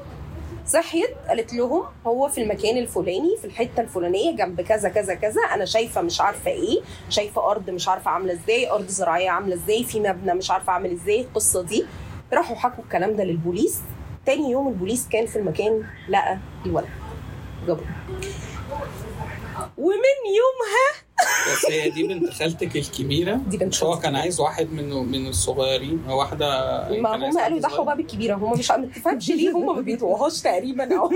[0.73, 5.65] صحيت قالت لهم هو في المكان الفلاني في الحتة الفلانية جنب كذا كذا كذا أنا
[5.65, 10.01] شايفة مش عارفة إيه شايفة أرض مش عارفة عاملة إزاي أرض زراعية عاملة إزاي في
[10.01, 11.87] مبنى مش عارفة عامل إزاي القصة دي.
[12.33, 13.81] راحوا حكوا الكلام ده للبوليس.
[14.27, 16.89] تاني يوم البوليس كان في المكان لقى الولد
[17.67, 17.85] جابوه
[19.79, 21.10] ومن يومها
[21.53, 26.03] بس هي دي بنت خالتك الكبيرة دي بنت هو كان عايز واحد من من الصغيرين
[26.09, 26.47] واحدة
[26.91, 27.85] ما كان عايز هم قالوا يضحوا.
[27.85, 31.11] بقى بالكبيره هم مش ما تفهمش ليه هم ما بيدوهاش تقريبا أو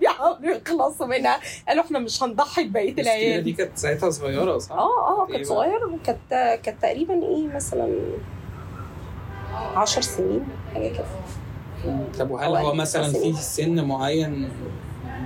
[0.00, 5.22] بيحاولوا يخلصوا منها قالوا إحنا مش هنضحي ببقية العيال دي كانت ساعتها صغيرة صح؟ آه
[5.22, 7.88] آه كانت؟ صغيرة وكانت كانت تقريبا إيه مثلا
[9.76, 11.04] 10 سنين حاجة كده
[12.18, 13.32] طب وهل هو مثلا في.
[13.32, 14.48] سن معين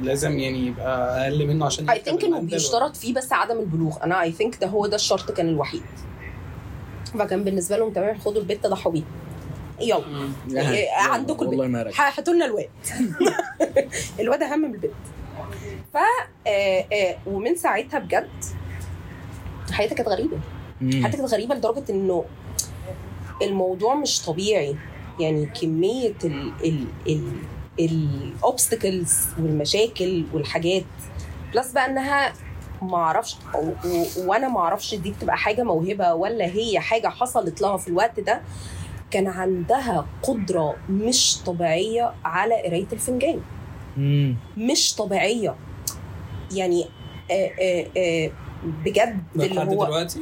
[0.03, 3.97] لازم يعني يبقى أقل منه عشان اي ثينك إنه بيشترط فيه بس عدم البلوغ.
[4.03, 5.83] أنا اي ثينك ده هو ده الشرط كان الوحيد.
[7.19, 9.03] فكان بالنسبة لهم تمام خدوا البت ضحوا بيه
[9.81, 9.97] يلا.
[9.97, 10.33] ولا- مم.
[10.49, 12.01] لا، إيه، يلا، عندكم البيت.
[12.01, 12.69] هاتوا لنا الواد.
[14.21, 14.93] الواد أهم من البنت
[15.93, 15.97] ف
[16.47, 18.29] آه، آه، ومن ساعتها بجد
[19.73, 20.39] حياتي كانت غريبة.
[20.81, 22.25] حياتي كانت غريبة لدرجة إنه
[23.43, 24.77] الموضوع مش طبيعي.
[25.21, 27.33] يعني كمية ال ال ال
[27.81, 30.85] ال obstacles والمشاكل والحاجات
[31.55, 32.33] plus بقى إنها
[32.83, 33.37] ما أعرفش
[34.19, 38.41] وأنا ما أعرفش دي بتبقى حاجة موهبة ولا هي حاجة حصلت لها في الوقت ده
[39.11, 43.41] كان عندها قدرة مش طبيعية على قراية الفنجان
[43.97, 44.37] مم.
[44.57, 45.55] مش طبيعية
[46.55, 46.87] يعني
[47.31, 48.31] آه آه آه
[48.85, 50.21] بجد اللي لحد هو دلوقتي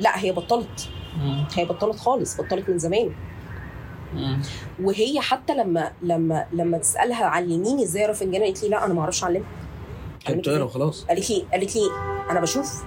[0.00, 1.44] لا هي بطلت مم.
[1.56, 3.10] هي بطلت خالص بطلت من زمان.
[4.82, 9.00] وهي حتى لما لما لما تسألها علميني إزاي اقرا فنجان قالت لي لا أنا ما
[9.00, 9.48] أعرفش أعلمها.
[10.26, 11.04] كانت بتقرا وخلاص.
[11.04, 11.82] قالت لي قالت لي
[12.30, 12.82] أنا بشوف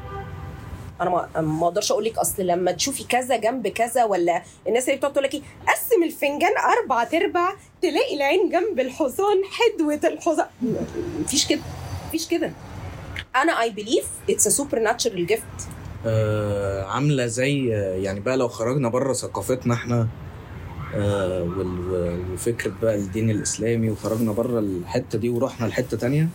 [1.01, 4.95] أنا ما ما أقدرش أقول لك أصل لما تشوفي كذا جنب كذا ولا الناس اللي
[4.97, 10.45] بتقعد تقول لك إيه قسم الفنجان أربع تربع تلاقي العين جنب الحصان حدوة الحصان.
[11.19, 11.62] مفيش كده
[12.07, 12.51] مفيش كده.
[13.36, 15.43] أنا I believe it's a supernatural gift
[16.88, 17.67] عاملة زي
[18.03, 20.07] يعني بقى لو خرجنا بره ثقافتنا إحنا
[20.97, 26.30] وفكرة بقى الدين الإسلامي وخرجنا بره الحتة دي ورحنا لحتة تانية.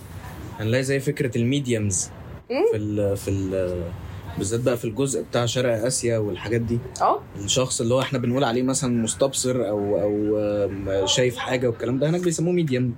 [0.58, 2.10] هنلاقي زي فكرة ال mediums.
[2.48, 3.82] في ال في ال
[4.38, 6.78] بالذات بقى في الجزء بتاع شرق آسيا والحاجات دي.
[7.00, 7.20] آه.
[7.44, 12.20] الشخص اللي هو إحنا بنقول عليه مثلا مستبصر أو أو شايف حاجة والكلام ده هناك
[12.20, 12.94] بيسموه medium.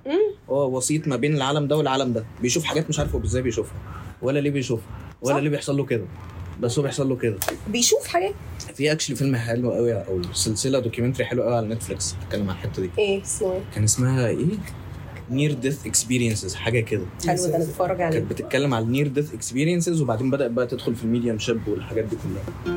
[0.51, 2.25] هو وسيط ما بين العالم ده والعالم ده.
[2.43, 3.77] بيشوف حاجات مش عارف هو إزاي بيشوفها
[4.23, 4.87] ولا ليه بيشوفها
[5.23, 5.43] ولا صح.
[5.43, 6.05] ليه بيحصل له كده.
[6.61, 7.37] بس هو بيحصل له كده.
[7.69, 8.35] بيشوف حاجات.
[8.79, 12.83] في actually فيلم حلو قوي أو سلسلة documentary حلو قوي على نتفليكس بتتكلم عن الحتة
[12.83, 12.91] دي.
[12.99, 14.47] إيه اسمه إيه؟ كان اسمها إيه؟
[15.31, 17.05] near death experiences حاجة كده.
[17.27, 18.19] حلو ده نتفرج عليه.
[18.19, 22.05] كانت بتتكلم على ال near death experiences وبعدين بدأت بقى تدخل في ال mediumship والحاجات
[22.05, 22.77] دي كلها.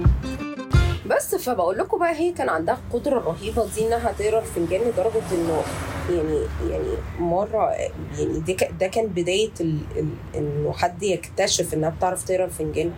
[1.16, 5.62] بس فبقول لكم بقى هي كان عندها القدرة الرهيبة دي إنها تقرا الفنجان لدرجة إنه
[6.10, 8.40] يعني يعني مرة يعني
[8.80, 9.52] ده كان بداية
[10.36, 12.92] إنه حد يكتشف إنها بتعرف تقرا الفنجان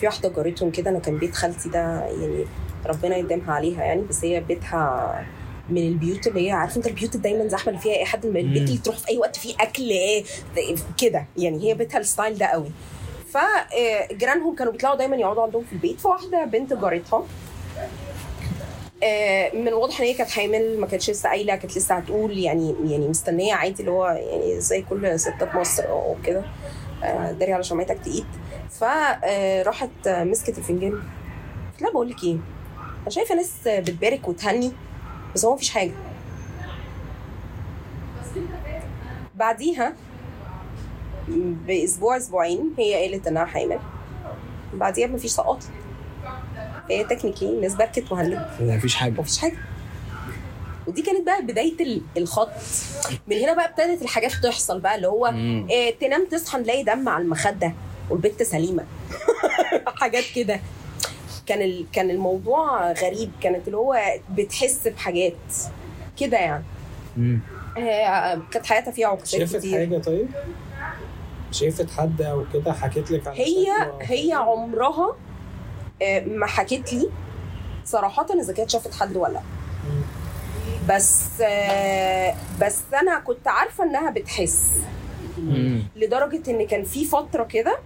[0.00, 2.44] في واحدة جارتهم كده أنا كان بيت خالتي ده يعني
[2.86, 5.26] ربنا يديمها عليها يعني بس هي بيتها
[5.68, 8.62] من البيوت اللي هي عارف أنت البيوت دايما زحمة اللي فيها أي حد من البيت.
[8.68, 10.24] اللي تروح في أي وقت فيه أكل إيه
[10.98, 12.70] كده يعني هي بيتها الستايل ده قوي
[13.28, 17.24] فجيرانهم كانوا بيطلعوا دايما يقعدوا عندهم في البيت فواحدة بنت جارتها
[19.02, 22.74] آه، من الواضح إن هي كانت حامل ما كانتش لسه قايلة كانت لسه هتقول يعني
[22.84, 26.44] يعني مستنية عادي اللي هو يعني زي كل ستات مصر أو كده آه،
[27.38, 28.26] داري على شمعتك تقيد
[28.70, 30.92] فراحت مسكت الفنجان.
[31.72, 32.36] قلت لها بقول لك إيه
[33.02, 34.72] أنا شايفة ناس بتبارك وتهني
[35.34, 35.92] بس هو مفيش حاجة.
[39.34, 39.94] بعديها
[41.66, 43.78] بأسبوع أسبوعين هي قالت إنها حامل
[44.74, 45.70] بعديها مفيش سقطت
[46.88, 48.46] فهي تكنيكلي الناس باركت وهنت.
[48.60, 49.20] مفيش حاجة.
[49.20, 49.56] مفيش حاجة.
[50.86, 52.48] ودي كانت بقى بداية ال- الخط
[53.26, 55.26] من هنا بقى ابتدت الحاجات تحصل بقى اللي هو.
[55.70, 57.72] إيه تنام تصحى نلاقي دم على المخدة
[58.10, 58.84] والبنت سليمة
[60.00, 60.60] حاجات كده
[61.46, 61.84] كان ال...
[61.92, 65.34] كان الموضوع غريب كانت اللي هو بتحس بحاجات
[66.20, 66.64] كده يعني.
[67.78, 70.28] آه، كانت حياتها فيها عقدات شافت كتير حاجة طيب؟
[71.50, 73.66] شافت حد أو كده حكيت لك على هي؟
[74.00, 75.16] هي عمرها
[76.02, 77.08] آه، ما حكت لي
[77.84, 79.40] صراحة إذا كانت شافت حد ولا لأ.
[80.88, 81.24] بس
[82.60, 84.68] بس أنا كنت عارفة إنها بتحس
[85.38, 85.82] مم.
[85.96, 87.78] لدرجة إن كان في فترة كده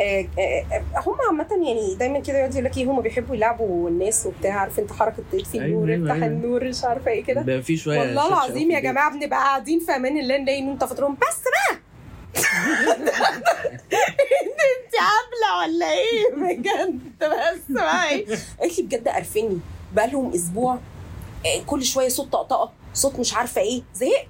[0.00, 4.26] آه، آه، هم عامة يعني دايما كده يقعدوا يقول لك إيه هم بيحبوا يلعبوا الناس
[4.26, 6.26] وبتاع عارف أنت حركة تطفي النور أيوة، افتح أيوة.
[6.26, 8.80] النور مش عارفة إيه كده بقى في شوية والله العظيم يا.
[8.80, 11.80] جماعة بنبقى قاعدين في أمان الله نلاقي نون طفت لهم بس بقى
[14.70, 18.26] أنت عامله ولا إيه بجد بس بقى إيه
[18.60, 19.58] قالت لي بجد قرفني
[19.94, 20.78] بقى لهم أسبوع
[21.66, 23.82] كل شوية صوت طقطقة صوت مش عارفة إيه.
[23.94, 24.26] زهقت.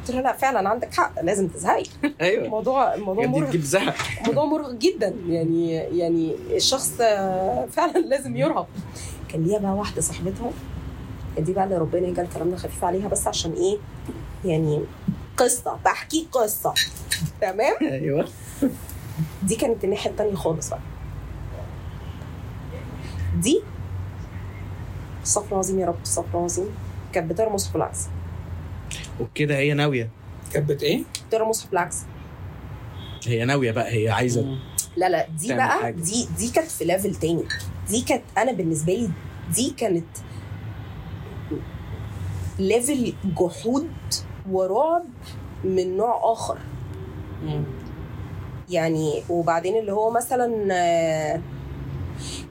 [0.00, 1.84] قلت لها لا فعلا عندك حق لازم تزهقي.
[2.20, 2.44] أيوه.
[2.44, 3.48] الموضوع الموضوع بجد مرهق.
[3.48, 3.94] تجيب زهق
[4.26, 5.14] موضوع مرهق جدا.
[5.28, 8.68] يعني يعني الشخص آه، فعلا لازم يرهق.
[9.28, 10.50] كان ليها بقى واحدة صاحبتها
[11.38, 13.78] دي بقى اللي ربنا يجعل كلامنا خفيف عليها بس عشان إيه؟
[14.44, 14.84] يعني
[15.36, 16.74] قصة بحكي قصة.
[17.40, 18.28] تمام؟ أيوه.
[19.42, 20.80] دي كانت الناحية التانية خالص بقى.
[23.36, 23.62] دي
[25.28, 26.66] استغفر الله العظيم يا رب استغفر الله العظيم
[27.12, 27.98] كانت بتقرا مصحف بالعكس
[29.20, 30.10] وبكده هي ناوية
[30.52, 31.96] كانت بت إيه؟ بتقرا مصحف بالعكس
[33.26, 34.58] هي ناوية بقى هي عايزة مم.
[34.96, 35.94] لا لا دي بقى حاجة.
[35.94, 37.44] دي دي كانت في level تاني
[37.88, 39.10] دي كانت أنا بالنسبة لي
[39.54, 40.04] دي كانت
[42.58, 43.88] level جحود
[44.50, 45.04] ورعب
[45.64, 46.58] من نوع آخر
[47.42, 47.64] مم.
[48.70, 51.40] يعني وبعدين اللي هو مثلا آه،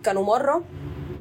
[0.04, 0.62] كانوا مرة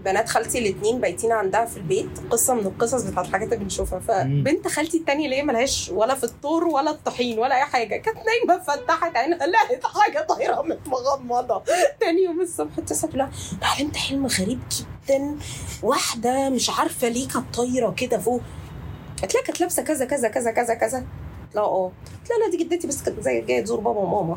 [0.07, 2.09] بنات خالتي الاثنين بايتين عندها في البيت.
[2.31, 3.99] قصة من القصص بتاعت الحاجات اللي بنشوفها.
[3.99, 7.97] فبنت خالتي التانية اللي هي ملهاش ولا في الطور ولا الطحين ولا أي حاجة.
[7.97, 9.47] كانت نايمة فتحت عينها.
[9.47, 11.63] لقت حاجة طايرة مغمضة
[12.01, 14.61] تاني يوم الصبح اتصلت لها "أنا حلمت حلم غريب
[15.09, 15.37] جدا.
[15.83, 18.41] واحدة مش عارفة ليه كانت طايرة كده فوق.
[19.21, 21.07] قالت لها كانت لابسة كذا كذا كذا كذا كذا.
[21.55, 21.93] لها آه.
[22.31, 24.37] لها لا دي جدتي بس كانت زي جاية تزور بابا وماما.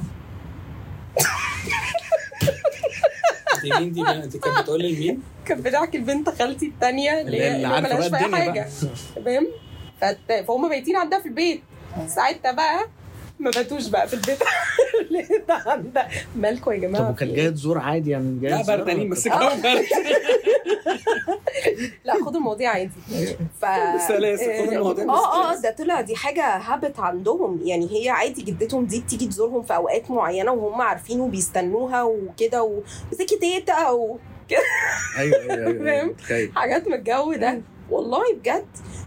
[3.62, 8.10] دي مين دي؟ دي كانت بتقول لي لمين؟ كانت بتحكي لبنت خالتي التانية اللي هي
[8.10, 8.68] في اي حاجة
[9.16, 9.48] تمام
[10.48, 11.62] فهم بايتين عندها في البيت
[12.08, 12.86] ساعتها بقى
[13.40, 14.38] ما باتوش بقى في البيت.
[15.12, 19.10] لقيت عندها مالكوا يا جماعة؟ طب وكانت جاية تزور عادي يعني جاية لا تزور بردانين
[19.10, 19.40] بس برد
[22.06, 22.90] لا خدوا المواضيع عادي.
[23.62, 23.66] ف
[24.08, 25.06] خدوا المواضيع.
[25.06, 25.62] آه آه.
[25.62, 27.60] ده طلع دي حاجة هابت عندهم.
[27.64, 32.82] يعني هي عادي جدتهم دي بتيجي تزورهم في أوقات معينة وهم عارفين وبيستنوها وكده و-
[33.12, 34.18] وزكي تيتا و...
[35.18, 37.62] أيوه أيوه أيوه فاهم؟ حاجات من الجو ده.
[37.90, 38.66] والله بجد.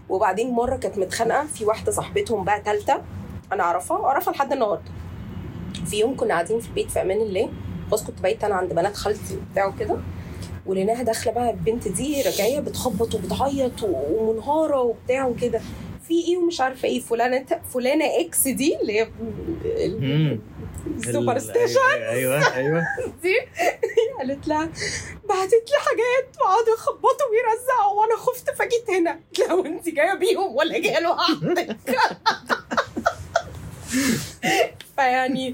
[0.09, 1.45] وبعدين مرة كانت متخانقة.
[1.45, 3.01] في واحدة صاحبتهم بقى تالتة.
[3.53, 4.91] أنا أعرفها اعرفها لحد النهارده.
[5.85, 7.49] في يوم كنا قاعدين في البيت في أمان الله.
[7.87, 9.97] خلاص كنت بايته أنا عند بنات خالتي وبتاع وكده.
[10.65, 15.61] ولقيناها داخلة بقى البنت دي راجعه بتخبط وبتعيط ومنهارة وبتاع وكده.
[16.07, 19.07] في إيه ومش عارفة إيه فلانة فلانة ex دي اللي هي.
[20.97, 21.79] السوبر ال- station.
[22.09, 22.83] أيوه أيوه
[23.23, 23.33] دي
[24.19, 24.65] قالت لها
[25.29, 29.19] بعتت لي حاجات وقعدوا يخبطوا ويرزعوا وأنا خفت فجيت هنا.
[29.49, 31.77] لو انت جاية بيهم ولا جاية لوحدك.
[34.95, 35.53] فيعني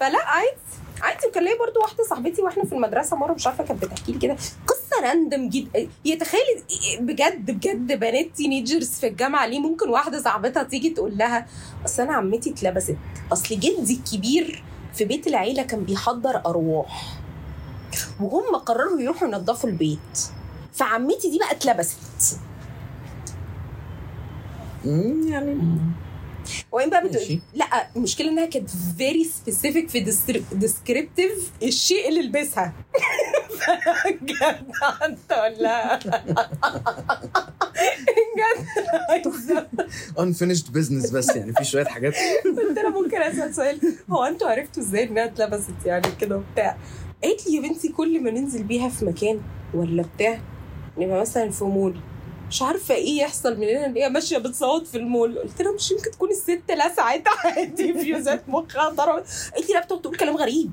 [0.00, 0.56] فلا عادي
[1.02, 4.18] عادي وكان ليا برضو واحدة صاحبتي وإحنا في المدرسة مرة مش عارفة كانت بتحكي لي
[4.18, 4.36] كده.
[4.66, 6.62] قصة random جدا هي تخيلي
[7.00, 11.46] بجد بجد بنات teenagers في الجامعة ليه ممكن واحدة صاحبتها تيجي تقول لها
[11.84, 12.96] أصل أنا عمتي اتلبست
[13.32, 14.64] أصل جدي الكبير
[14.94, 17.18] في بيت العيلة كان بيحضر أرواح.
[18.20, 20.18] وهم قرروا يروحوا ينظفوا البيت.
[20.72, 22.38] فعمتي دي بقى اتلبست.
[24.84, 25.58] يعني
[26.72, 27.16] وين بقى بت...
[27.16, 27.40] ماشي.
[27.54, 30.00] لا المشكلة إنها كانت very specific في
[30.52, 32.72] descriptive الشيء اللي لبسها.
[34.22, 34.72] بجد
[35.04, 35.98] انت ولا؟
[38.34, 39.56] بجد
[40.22, 42.14] unfinished business بس يعني في شوية حاجات.
[42.44, 43.80] قلت لها ممكن أسأل سؤال.
[44.10, 46.76] هو أنتوا عرفتوا إزاي إنها اتلبست يعني كده وبتاع؟
[47.24, 49.40] قالت لي يا بنتي كل ما ننزل بيها في مكان
[49.74, 50.40] ولا بتاع
[50.98, 51.96] نبقى مثلا في مول.
[52.52, 55.38] مش عارفة إيه يحصل مننا ان هي ماشية بتصوت في المول.
[55.38, 60.00] قلت لها مش يمكن تكون الست لسعت عادي فيوزات مخها ضربت قالت لي لا بتقعد
[60.02, 60.70] تقول كلام غريب.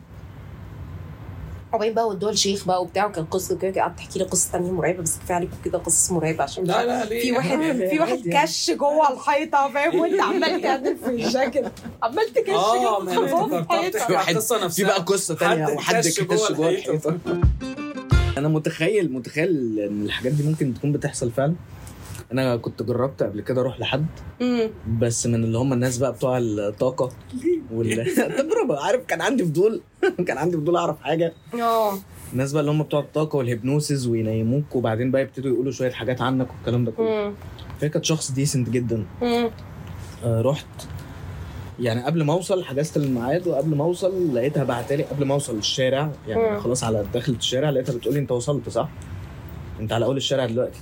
[1.73, 5.01] وبعدين بقى ودوها الشيخ بقى وبتاع وكان قصة كده قعدت تحكي لي قصة تانية مرعبة
[5.01, 7.59] بس كفاية عليكم كده قصص مرعبة عشان لا لا ليه؟ في واحد
[7.91, 8.21] في واحد.
[8.43, 11.65] كش جوه الحيطة فاهم؟ وانت عمال تعدل في الجاكيت
[12.03, 13.99] عمال تكش آه جوه الحيطة.
[14.07, 14.87] في نفسها.
[14.87, 16.69] بقى قصة حد وحد كش جوه.
[16.69, 17.17] الحيطة.
[18.39, 21.56] أنا متخيل متخيل ان الحاجات دي ممكن تكون بتحصل فعلا.
[22.32, 24.06] أنا كنت جربت قبل كده أروح لحد.
[24.99, 27.10] بس من اللي هم الناس بقى بتوع الطاقة
[27.71, 29.82] والتجربه عارف كان عندي فضول.
[30.28, 31.34] كان عندي فضول أعرف حاجة.
[31.62, 31.93] آه.
[32.34, 36.47] الناس بقى اللي هم بتوع الطاقة والهيبنوسيس وينيموك وبعدين بقى يبتدوا يقولوا شوية حاجات عنك
[36.54, 37.34] والكلام ده كله.
[37.82, 39.06] فهي كانت شخص decent جدا.
[40.23, 40.65] آه رحت
[41.79, 46.11] يعني قبل ما اوصل حجزت الميعاد وقبل ما اوصل لقيتها بعتلي قبل ما اوصل الشارع
[46.27, 46.59] يعني مم.
[46.59, 48.89] خلاص على دخلة الشارع لقيتها بتقولي انت وصلت صح؟
[49.79, 50.79] انت على اول الشارع دلوقتي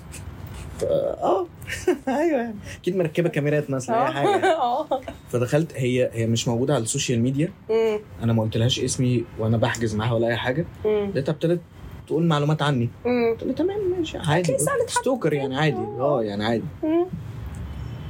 [0.84, 1.48] آه
[2.08, 4.88] أيوه يعني أكيد مركبة كاميرات مثلا أي حاجة آه
[5.30, 7.52] فدخلت هي هي مش موجودة على ال social media.
[8.24, 10.66] أنا ما قلتلهاش اسمي وأنا بحجز معاها ولا أي حاجة.
[10.86, 11.60] لقيتها ابتدت
[12.08, 12.90] تقول معلومات عني.
[13.42, 14.58] قلت تمام ماشي عادي.
[14.88, 16.64] stalker يعني عادي آه يعني عادي.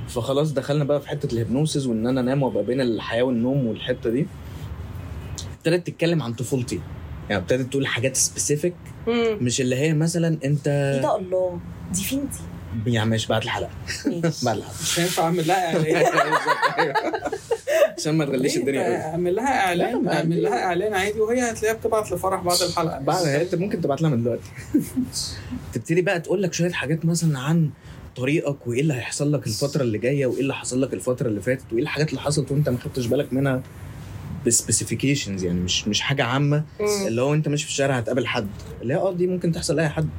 [0.08, 4.10] فخلاص دخلنا بقى في حتة ال hypnosis وإن أنا أنام وأبقى بين الحياة والنوم والحتة
[4.10, 4.28] دي.
[5.58, 6.80] ابتدت تتكلم عن طفولتي.
[7.30, 8.74] يعني ابتدت تقول حاجات specific.
[9.42, 11.60] مش اللي هي مثلا أنت إيه ده؟ الله.
[11.94, 12.30] دي فين
[12.86, 13.70] دي؟ يعني ماشي بعد الحلقة
[14.06, 14.22] ماشي.
[14.46, 16.34] بعد الحلقة مش هينفع أعمل لها إعلان.
[17.98, 20.44] عشان ما تغليش ليه؟ الدنيا أعمل لها لا، اعلان أعمل.
[20.44, 23.00] لها إعلان عادي وهي هتلاقيها بتبعت لفرح بعد الحلقة.
[23.00, 24.50] بعد انت ممكن تبعت لها من دلوقتي.
[25.74, 27.70] تبتدي بقى تقول لك شوية حاجات مثلا عن
[28.18, 31.66] طريقك وإيه اللي هيحصل لك الفترة اللي جاية وإيه اللي حصل لك الفترة اللي فاتت
[31.74, 33.62] وإيه الحاجات اللي حصلت وأنت ما خدتش بالك منها
[34.48, 36.64] بسبيسيفيكيشنز يعني مش مش حاجة عامة.
[37.08, 38.48] اللي هو أنت ماشي في الشارع هتقابل حد
[38.82, 40.10] اللي هي آه دي ممكن تحصل لأي حد.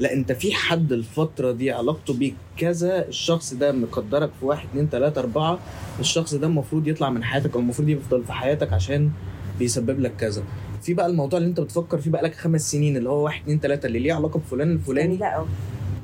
[0.00, 4.90] لا أنت في حد الفترة دي علاقته بيك كذا الشخص ده مقدرك في واحد اتنين
[4.90, 5.58] تلاتة أربعة
[6.00, 9.10] الشخص ده المفروض يطلع من حياتك أو المفروض يفضل في حياتك عشان
[9.58, 10.42] بيسبب لك كذا.
[10.82, 13.60] في بقى الموضوع اللي أنت بتفكر فيه بقى لك خمس سنين اللي هو واحد اتنين
[13.60, 15.16] تلاتة اللي ليه علاقة بفلان الفلاني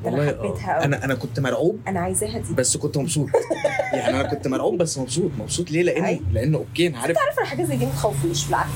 [0.07, 0.27] أنا آه.
[0.27, 2.55] حبيتها قوي أنا أنا كنت مرعوب أنا عايزاها دي.
[2.55, 3.29] بس كنت مبسوط.
[3.95, 5.31] يعني أنا كنت مرعوب بس مبسوط.
[5.39, 6.21] مبسوط ليه؟ لأن أي.
[6.33, 7.17] لأنه okay أنا عارف.
[7.19, 8.71] عارفه حاجة زي دي ما تخوفنيش بالعكس.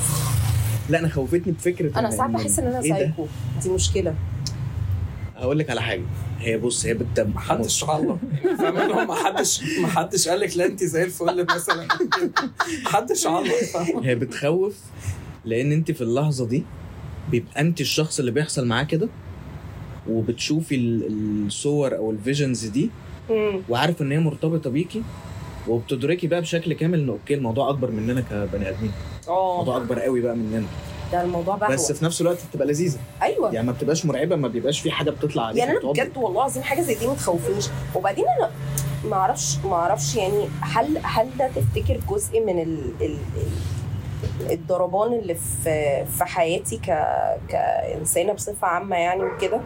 [0.88, 3.26] لا أنا خوفتني بفكرة أنا ساعات بحس إن أنا؟ سايكو
[3.62, 4.14] دي مشكلة.
[5.36, 6.02] هقول لك على حاجة.
[6.38, 8.18] هي بص هي بت محدش علق
[8.58, 11.88] فاهم؟ اللي هو محدش محدش قال لك لا أنت زي الفل مثلا.
[12.84, 14.76] محدش علق فاهم؟ هي بتخوف
[15.44, 16.64] لأن أنت في اللحظة دي
[17.30, 19.08] بيبقى أنت الشخص اللي بيحصل معاه كده
[20.10, 22.90] وبتشوفي ال- الصور أو ال visions دي.
[23.68, 25.02] وعارفة إن هي مرتبطة بيكي
[25.68, 28.92] وبتدركي بقى بشكل كامل إن okay الموضوع أكبر مننا كبني آدمين.
[29.28, 30.66] الموضوع آه أكبر قوي بقى مننا.
[31.12, 31.92] ده الموضوع بقى بس.
[31.92, 32.98] في نفس الوقت بتبقى لذيذة.
[33.22, 33.54] أيوه.
[33.54, 36.62] يعني ما بتبقاش مرعبة ما بيبقاش في حاجة بتطلع عليك يعني أنا بجد والله العظيم
[36.62, 37.64] حاجة زي دي ما تخوفنيش.
[37.94, 38.50] وبعدين أنا
[39.10, 43.04] ما أعرفش ما أعرفش يعني هل هل ده تفتكر جزء من ال ال
[43.36, 43.83] ال-
[44.50, 46.86] الضربان اللي في في حياتي ك
[47.48, 49.60] كإنسانة بصفة عامة يعني وكده.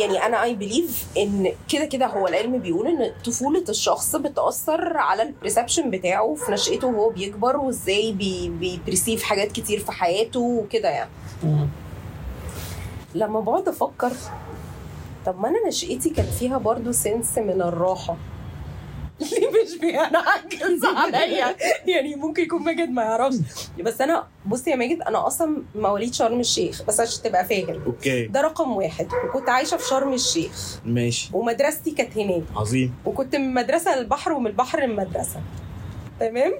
[0.00, 5.22] يعني أنا I believe إن كده كده هو العلم بيقول إن طفولة الشخص بتأثر على
[5.22, 10.40] ال perception بتاعه في نشأته وهو بيكبر وإزاي بي بي perceive حاجات كتير في حياته
[10.40, 11.10] وكده يعني.
[13.14, 14.10] لما بقعد أفكر
[15.26, 18.16] طب ما أنا نشأتي كان فيها برضو sense من الراحة.
[19.20, 21.56] ليه مش بينعكس عليا.
[21.86, 23.36] يعني ممكن يكون ماجد ما يعرفش.
[23.80, 27.82] بس أنا بص يا ماجد أنا أصلا مواليد شرم الشيخ بس عشان تبقى فاهم.
[27.86, 28.26] okay.
[28.26, 29.08] ده رقم واحد.
[29.28, 30.78] وكنت عايشة في شرم الشيخ.
[30.84, 31.30] ماشي.
[31.32, 32.42] ومدرستي كانت هناك.
[32.56, 32.94] عظيم.
[33.06, 35.40] وكنت من مدرسه للبحر ومن البحر للمدرسة.
[36.20, 36.52] تمام؟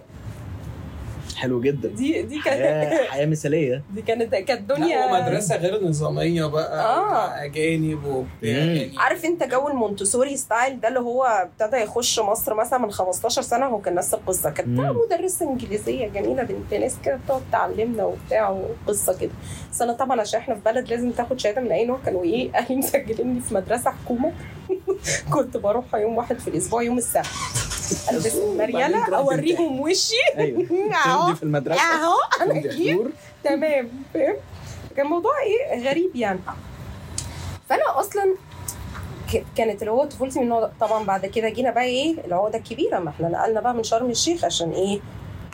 [1.41, 1.89] حلو جدا.
[1.89, 3.83] دي دي كانت حياه مثالية.
[3.95, 7.45] دي كانت كانت دنيا ومدرسة غير نظاميه بقى آه.
[7.45, 8.51] أجانب وبتاع.
[8.51, 13.43] يعني عارف انت جو المونتسوري style ده اللي هو ابتدى يخش مصر مثلا من 15
[13.43, 14.69] سنة هو كان نفس القصة كانت.
[14.81, 18.49] مدرسة إنجليزية جميلة بنت ناس كده بتقعد تعلمنا وبتاع
[18.87, 19.31] وقصة كده.
[19.73, 22.51] بس أنا طبعا عشان إحنا في بلد لازم تاخد شهادة من أي نوع كانوا إيه؟
[22.59, 24.33] أهلي مسجليني في مدرسة حكومة.
[25.35, 27.27] كنت بروح يوم واحد في الأسبوع يوم السبت.
[28.13, 28.35] ألبس
[29.13, 30.15] أوريهم وشي.
[30.39, 30.67] أيوه.
[31.07, 31.35] أهو.
[31.35, 31.81] في المدرسة.
[31.81, 32.15] أهو.
[32.43, 33.11] أنا كبير
[33.45, 33.89] تمام.
[34.15, 34.37] فاهم
[34.97, 36.39] كان موضوع إيه؟ غريب يعني.
[37.69, 38.35] فأنا أصلا
[39.57, 40.69] كانت اللي هو طفولتي من.
[40.81, 42.99] طبعا بعد كده جينا بقى إيه؟ العقدة الكبيرة.
[42.99, 45.01] ما إحنا نقلنا بقى من شرم الشيخ عشان إيه؟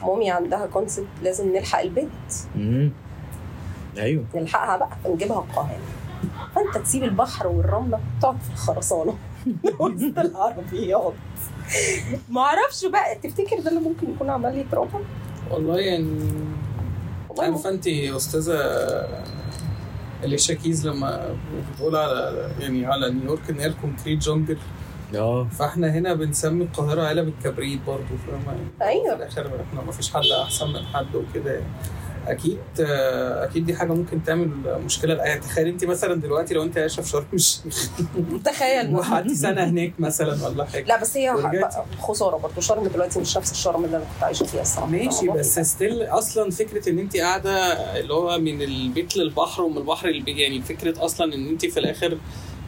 [0.02, 2.92] مامي عندها كونسبت لازم نلحق البنت مم.
[3.98, 4.24] أيوه.
[4.34, 5.80] نلحقها بقى فنجيبها القاهرة.
[6.54, 9.14] فأنت تسيب البحر والرملة تقعد في الخرسانة.
[9.80, 11.12] وسط العربيات.
[12.28, 15.00] ما أعرفش بقى تفتكر ده اللي ممكن يكون عمل لي trauma؟
[15.50, 16.18] والله يعني
[17.38, 18.58] عارفة انت يا أستاذة
[20.24, 21.36] أليشا كيز لما
[21.74, 24.58] بتقول على يعني على نيويورك إن هي ال concrete jungle.
[25.14, 25.44] آه.
[25.44, 29.16] فإحنا هنا بنسمي القاهرة علب الكبريت برضه فاهمة؟ يعني أيوة.
[29.16, 31.52] في الآخر إحنا ما فيش حد أحسن من حد وكده.
[31.52, 31.66] يعني.
[32.26, 34.48] أكيد أكيد دي حاجة ممكن تعمل
[34.84, 37.90] مشكلة لأي تخيل أنت مثلا دلوقتي لو أنت عايشه في شرم الشيخ
[38.44, 38.94] تخيل.
[38.94, 40.84] وقعدتي سنة هناك مثلا ولا حاجة.
[40.86, 41.34] لا بس هي
[42.00, 44.90] خسارة برضه شرم دلوقتي مش نفس الشرم اللي أنا كنت عايشة فيها الصراحة.
[44.90, 45.28] ماشي.
[45.28, 50.36] بس ستيل أصلا فكرة إن أنت قاعدة اللي هو من البيت للبحر ومن البحر للبيت
[50.36, 52.18] يعني فكرة أصلا إن أنت في الآخر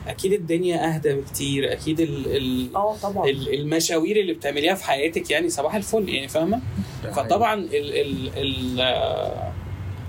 [0.08, 3.28] أكيد الدنيا أهدى بكتير أكيد ال ال آه طبعا.
[3.28, 6.60] ال- المشاوير اللي بتعمليها في حياتك يعني صباح الفل يعني فاهمة؟
[7.14, 8.80] فطبعا ال ال ال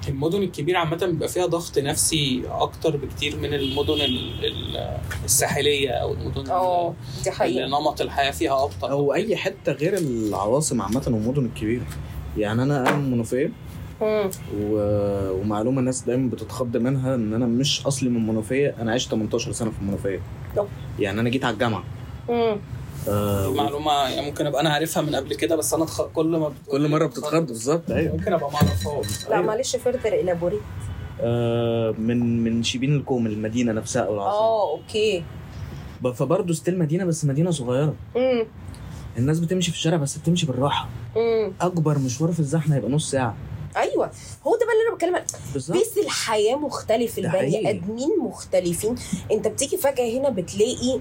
[0.08, 6.14] المدن الكبيرة عامة بيبقى فيها ضغط نفسي أكتر بكتير من المدن ال- ال- الساحلية أو
[6.14, 7.68] المدن آه دي اللي حقيقة.
[7.68, 11.86] نمط الحياة فيها ابطا أو أي حتة غير العواصم عامة والمدن الكبيرة.
[12.38, 13.46] يعني أنا أنا من منوفية.
[13.48, 13.54] مم.
[13.54, 13.69] و...
[14.02, 19.70] ومعلومة الناس دايما بتتخض منها إن أنا مش أصلي من منوفيه أنا عشت 18 سنة
[19.72, 20.20] في المنوفية.
[21.00, 21.84] يعني أنا جيت على الجامعة.
[22.30, 22.58] آه.
[23.56, 26.02] معلومة يعني ممكن أبقى أنا عارفها من قبل كده بس أنا تخ...
[26.02, 27.46] كل ما بتقولي كل مرة بتتخض.
[27.48, 27.92] بالظبط.
[27.92, 28.12] أيوه.
[28.16, 29.30] ممكن أبقى ما أعرفهاش.
[29.30, 30.60] لا معلش فردر الابوري
[31.22, 34.40] آه من من شبين الكوم المدينة نفسها أو العاصمة.
[34.40, 35.24] آه أوكي.
[36.16, 37.94] فبرضه ستيل مدينة بس مدينة صغيرة.
[38.16, 38.46] امم
[39.18, 40.88] الناس بتمشي في الشارع بس بتمشي بالراحة.
[41.18, 43.36] امم أكبر مشوار في الزحمة هيبقى نص ساعة.
[43.78, 44.12] أيوه.
[44.48, 45.26] هو ده بقى اللي أنا بتكلم عنه
[45.80, 47.70] بيس الحياة مختلف البني.
[47.70, 48.96] آدمين مختلفين.
[49.32, 51.00] أنت بتيجي فجأة هنا بتلاقي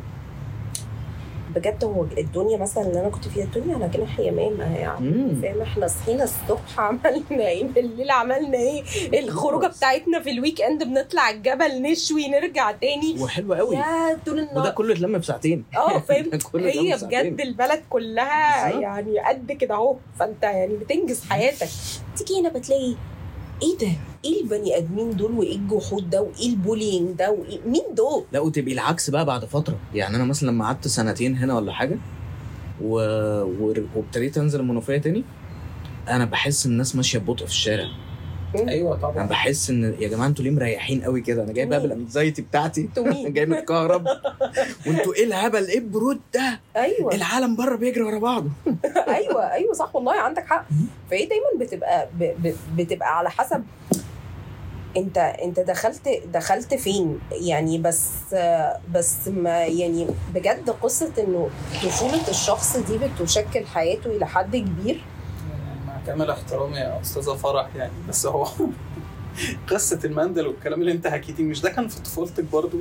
[1.54, 5.36] بجد هو الدنيا مثلا اللي أنا كنت فيها الدنيا على جناح يمامه يعني.
[5.42, 8.82] فاهم؟ إحنا صحينا الصبح عملنا إيه؟ بالليل عملنا إيه؟
[9.20, 13.16] الخروجة بتاعتنا في ال weekend بنطلع الجبل نشوي نرجع تاني.
[13.22, 13.76] وحلو قوي.
[13.76, 15.64] يا طول وده النهار كله اتلم في ساعتين.
[15.76, 16.96] آه فاهم؟ هي.
[17.02, 18.68] بجد البلد كلها.
[18.80, 19.96] يعني قد كده أهو.
[20.18, 21.68] فأنت يعني بتنجز حياتك.
[22.16, 22.94] تيجي هنا بتلاقي
[23.62, 23.92] إيه ده؟
[24.24, 28.40] إيه البني آدمين دول وإيه الجحود ده وإيه ال bullying ده وإيه مين دول؟ لا
[28.40, 31.98] وتبقي العكس بقى بعد فترة يعني أنا مثلا لما قعدت سنتين هنا ولا حاجة
[32.82, 32.94] و...
[33.96, 35.24] وابتديت أنزل المنوفية تاني
[36.08, 37.88] أنا بحس الناس ماشية ببطء في الشارع
[38.56, 41.80] أيوه أنا طبعا بحس إن يا جماعة أنتوا ليه مريحين قوي كده؟ أنا جاي بقى؟
[41.80, 42.88] بالانزايتي بتاعتي.
[42.98, 44.06] مين؟ جاي متكهرب
[44.86, 47.14] وأنتوا إيه الهبل؟ إيه البرود ده؟ أيوه.
[47.14, 48.50] العالم بره بيجري ورا بعضه
[49.16, 50.66] أيوه أيوه صح والله عندك حق.
[51.10, 52.24] فهي دايما بتبقى ب...
[52.24, 52.54] ب...
[52.76, 53.64] بتبقى على حسب
[54.96, 57.18] أنت أنت دخلت دخلت فين.
[57.32, 58.10] يعني بس
[58.94, 61.50] بس ما يعني بجد قصة إنه
[61.84, 65.00] طفولة الشخص دي بتشكل حياته إلى حد كبير.
[66.08, 68.48] كامل احترامي يا أستاذة فرح يعني بس هو
[69.70, 72.78] قصة المندل والكلام اللي أنت حكيتيه مش ده كان في طفولتك برضو؟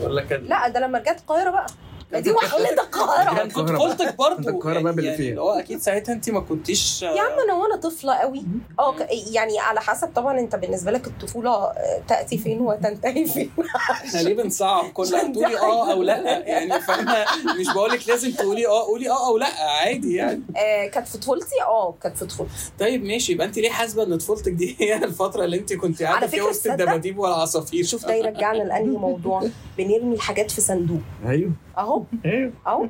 [0.00, 1.66] ولا كان؟ لا ده لما رجعت القاهرة بقى.
[2.12, 5.30] ما دي وحلة القاهره القاهرة طفولتك برضو أنت القاهرة بقى باللي يعني فيها.
[5.30, 8.42] اللي هو أكيد ساعتها أنت ما كنتيش يا عم أنا وأنا طفلة قوي.
[8.78, 13.50] آه ك- يعني على حسب طبعا أنت بالنسبة لك الطفولة آه، تأتي فين وتنتهي فين.
[13.90, 16.38] إحنا ليه بنصعب كل تقولي آه أو لأ.
[16.48, 17.24] يعني فاهمه
[17.60, 19.60] مش بقول لك لازم تقولي آه قولي آه أو لأ.
[19.80, 20.42] عادي يعني.
[20.56, 22.52] آه كانت في طفولتي؟ آه كانت في طفولتي.
[22.80, 23.32] طيب ماشي.
[23.32, 26.42] يبقى أنت ليه حاسبة إن طفولتك دي هي الفترة اللي أنت كنت قاعدة على فيها
[26.44, 29.42] وسط؟ الدباديب والعصافير؟ شوف ده يرجعنا لأنهي موضوع.
[29.78, 31.00] بنرمي الحاجات في صندوق.
[31.26, 31.52] أيوه.
[31.78, 31.99] أهو.
[32.24, 32.86] أيوه اهو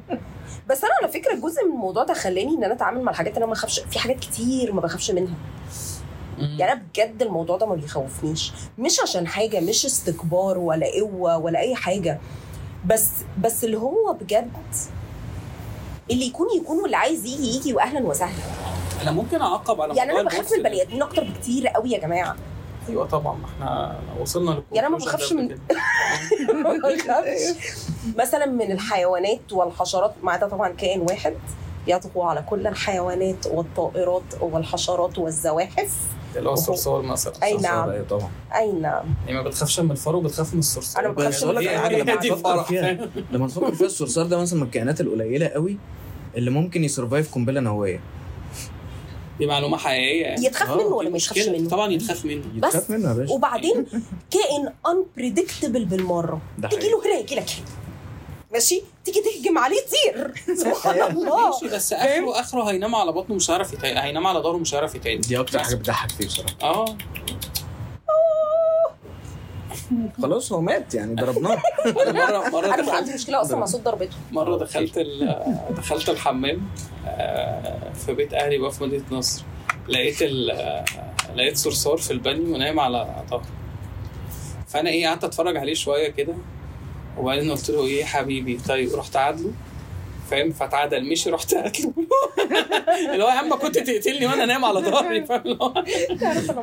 [0.69, 3.39] بس أنا على فكرة جزء من الموضوع ده خلاني إن أنا أتعامل مع الحاجات اللي
[3.39, 5.35] أنا ما بخافش في حاجات كتير ما بخافش منها.
[6.39, 8.53] يعني أنا بجد الموضوع ده ما بيخوفنيش.
[8.79, 12.21] مش عشان حاجة مش استكبار ولا قوة ولا أي حاجة.
[12.87, 13.11] بس
[13.45, 14.51] بس اللي هو بجد
[16.11, 18.43] اللي يكون يكون واللي عايز يجي يجي واهلا وسهلا.
[19.03, 22.37] أنا ممكن أعقب على يعني أنا بخاف من البني آدمين أكتر بكتير قوي يا جماعة.
[22.91, 25.59] أيوه طبعا ما إحنا وصلنا يعني أنا ما بخافش من- كده.
[26.65, 27.77] ما بخافش.
[28.19, 31.35] مثلا من الحيوانات والحشرات ما عدا طبعا كائن واحد
[31.87, 35.97] يطغو على كل الحيوانات والطائرات والحشرات والزواحف.
[36.37, 37.91] اللي هو الصرصار مثلا أي نعم.
[37.91, 38.31] أيوه طبعا.
[38.55, 39.05] أي نعم.
[39.27, 41.01] يعني ما بتخافش من الفار وبتخاف من الصرصار.
[41.03, 42.03] أنا ما بخافش بس أقول لك من على حاجة
[43.33, 45.79] لما تفكر فيها الصرصار ده مثلا من الكائنات القليلة قوي
[46.37, 48.01] اللي ممكن يسرفايف قنبلة نووية.
[49.41, 50.47] دي معلومة حقيقية يعني.
[50.47, 51.49] يتخاف آه، منه ولا ما يتخافش.
[51.49, 52.43] منه؟ طبعا يتخاف منه.
[52.57, 52.69] بس.
[52.75, 53.33] يتخاف منه يا باشا.
[53.33, 53.87] وبعدين
[54.35, 56.41] كائن unpredictable بالمرة.
[56.71, 56.89] تيجي.
[56.89, 57.67] له هنا يجي لك هنا.
[58.53, 61.51] ماشي؟ تيجي تهجم عليه يطير سبحان الله.
[61.51, 65.21] ماشي بس اخره آخره هينام على بطنه مش هيعرف هينام على ظهره مش هيعرف يتعدل
[65.21, 65.59] دي أكتر.
[65.59, 66.55] حاجة بتضحك فيه بصراحة.
[66.63, 66.97] آه.
[70.23, 71.59] خلاص هو مات يعني ضربناه.
[71.97, 74.17] مره مرة أنا عندي مشكلة؟ أصلا مع صوت ضربته.
[74.33, 75.07] مرة دخلت
[75.71, 76.61] دخلت الحمام
[77.07, 79.43] آه، في بيت أهلي بقى في مدينة نصر.
[79.89, 80.85] لقيت آه،
[81.37, 83.43] لقيت صرصار في البانيو ونايم على ظهره
[84.69, 86.35] فأنا إيه قعدت أتفرج عليه شوية كده.
[87.19, 89.53] وبعدين قلت له إيه يا حبيبي طيب رحت عادله
[90.31, 91.05] فاهم؟ فتعادل.
[91.11, 91.93] مشي رحت قاتله
[93.13, 95.73] اللي هو يا عم كنت تقتلني وأنا نايم على ظهري فاهم؟ اللي هو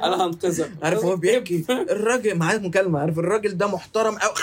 [0.04, 0.72] أنا هنقذك.
[0.84, 3.00] عارف هو بيحكي؟ الراجل معاه مكالمة.
[3.00, 4.34] عارف الراجل ده محترم قوي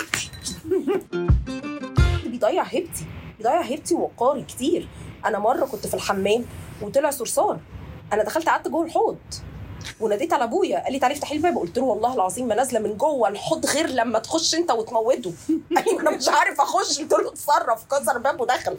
[2.31, 3.05] بيضيع هيبتي.
[3.37, 4.87] بيضيع هيبتي ووقاري كتير.
[5.25, 6.45] أنا مرة كنت في الحمام
[6.81, 7.59] وطلع صرصار.
[8.13, 9.17] أنا دخلت قعدت جوه الحوض.
[9.99, 11.57] وناديت على ابويا قال لي تعالي افتحي الباب.
[11.57, 15.33] قلت له والله العظيم ما نازلة من جوه الحوض غير لما تخش انت وتموته.
[15.49, 16.99] لي أنا مش عارف أخش.
[16.99, 18.77] قلت له اتصرف كسر الباب ودخل.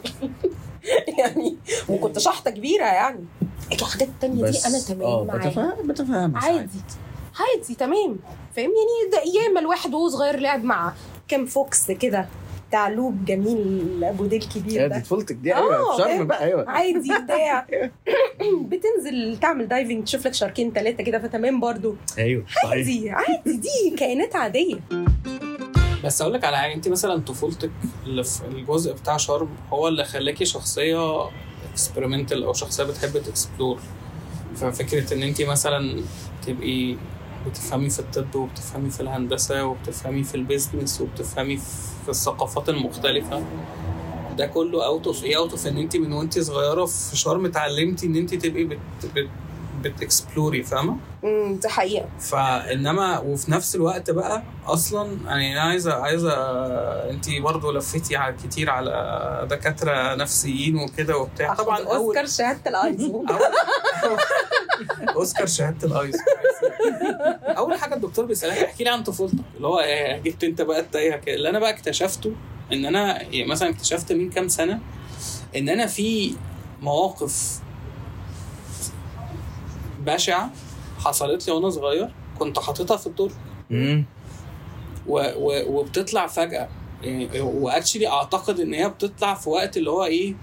[1.19, 1.57] يعني
[1.89, 3.25] وكنت شحطة كبيرة يعني.
[3.71, 6.69] الحاجات التانية دي أنا تمام معاها بتفهم بتفهم عادي.
[7.39, 7.75] عادي.
[7.75, 8.19] تمام.
[8.55, 10.93] فاهم يعني ده ياما الواحد وهو صغير لعب مع
[11.27, 12.27] كام fox كده.
[12.69, 14.95] بتاع لوب جميل أبو ديل كبير ده.
[14.97, 16.69] دي طفولتك دي آه، أيوه في فاهم؟ شرم بقى أيوه.
[16.69, 17.67] عادي بتاع.
[18.69, 21.95] بتنزل تعمل diving تشوف لك شاركين ثلاثة كده فتمام برضو.
[22.17, 24.79] أيوه عادي عادي دي كائنات عادية.
[26.03, 27.71] بس أقول لك على حاجة انت مثلا طفولتك
[28.05, 31.29] اللي في الجزء بتاع شرم هو اللي خلاكي شخصية
[31.71, 33.79] experimental أو شخصية بتحب ت explore
[34.55, 36.01] ففكرة إن انت مثلا
[36.47, 36.95] تبقي
[37.49, 41.57] بتفهمي في الطب وبتفهمي في الهندسة وبتفهمي في ال business وبتفهمي
[42.03, 43.43] في الثقافات المختلفة.
[44.37, 48.05] ده كله out of إيه out of إن انت من وانت صغيرة في شرم اتعلمتي
[48.07, 48.79] إن انت تبقي بت
[49.15, 49.29] بت
[49.83, 52.05] بت explore ي فاهمة؟ امم دي حقيقة.
[52.19, 56.33] فإنما وفي نفس الوقت بقى أصلا يعني أنا عايزة عايزة
[57.09, 61.53] انت برضو لفيتي على كتير على دكاترة نفسيين وكده وبتاع.
[61.53, 63.25] طبعا أوسكار شهادة الايزو
[65.15, 66.15] أوسكار شهادة الايس
[67.43, 69.35] أول حاجة الدكتور بيسألك احكي لي عن طفولتك.
[69.55, 71.35] اللي هو إيه جبت أنت بقى التايهة كده.
[71.35, 72.31] اللي أنا بقى اكتشفته
[72.73, 74.79] إن أنا يعني مثلا اكتشفت من كام سنة
[75.55, 76.33] إن أنا في
[76.81, 77.59] مواقف
[80.13, 80.51] بشعة
[80.99, 82.09] حصلت لي وأنا صغير.
[82.39, 83.31] كنت حاططها في الدور.
[85.07, 86.69] و و وبتطلع فجأة.
[87.03, 90.35] يعني وأكشلي أعتقد إن هي بتطلع في وقت اللي هو إيه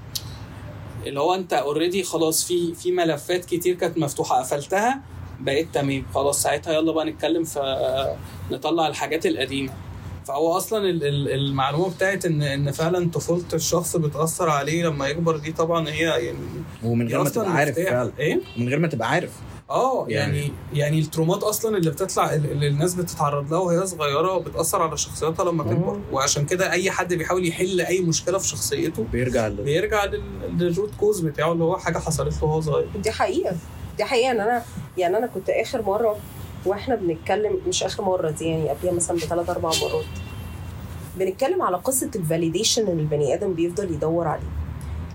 [1.06, 4.38] اللي هو أنت اوريدي خلاص في في ملفات كتير كانت مفتوحة.
[4.40, 5.00] قفلتها
[5.40, 6.06] بقيت تمام.
[6.14, 8.16] خلاص ساعتها يلا بقى نتكلم في
[8.50, 9.72] نطلع الحاجات القديمة.
[10.26, 15.36] فهو أصلا ال- ال- المعلومة بتاعت ان إن فعلا طفولة الشخص بتأثر عليه لما يكبر
[15.36, 16.38] دي طبعا هي يعني
[16.84, 17.74] ومن غير ما تبقى عارف.
[17.80, 18.12] فعلا.
[18.18, 19.30] إيه؟ من غير ما تبقى عارف.
[19.70, 24.82] آه يعني- يعني يعني الترومات أصلا اللي بتطلع اللي الناس بتتعرض لها وهي صغيرة بتاثر
[24.82, 26.00] على شخصيتها لما تكبر.
[26.12, 29.54] وعشان كده أي حد بيحاول يحل أي مشكلة في شخصيته بيرجع ل...
[29.56, 32.88] بيرجع لل- لل root cause بتاعه اللي هو حاجة حصلت له وهو صغير.
[33.02, 33.56] دي حقيقة.
[33.96, 34.30] دي حقيقة.
[34.30, 34.62] ان أنا
[34.98, 36.16] يعني أنا كنت آخر مرة
[36.66, 40.04] وإحنا بنتكلم مش آخر مرة دي يعني قبلها مثلا بثلاث أربع مرات
[41.18, 44.63] بنتكلم على قصة ال validation اللي البني آدم بيفضل يدور عليه.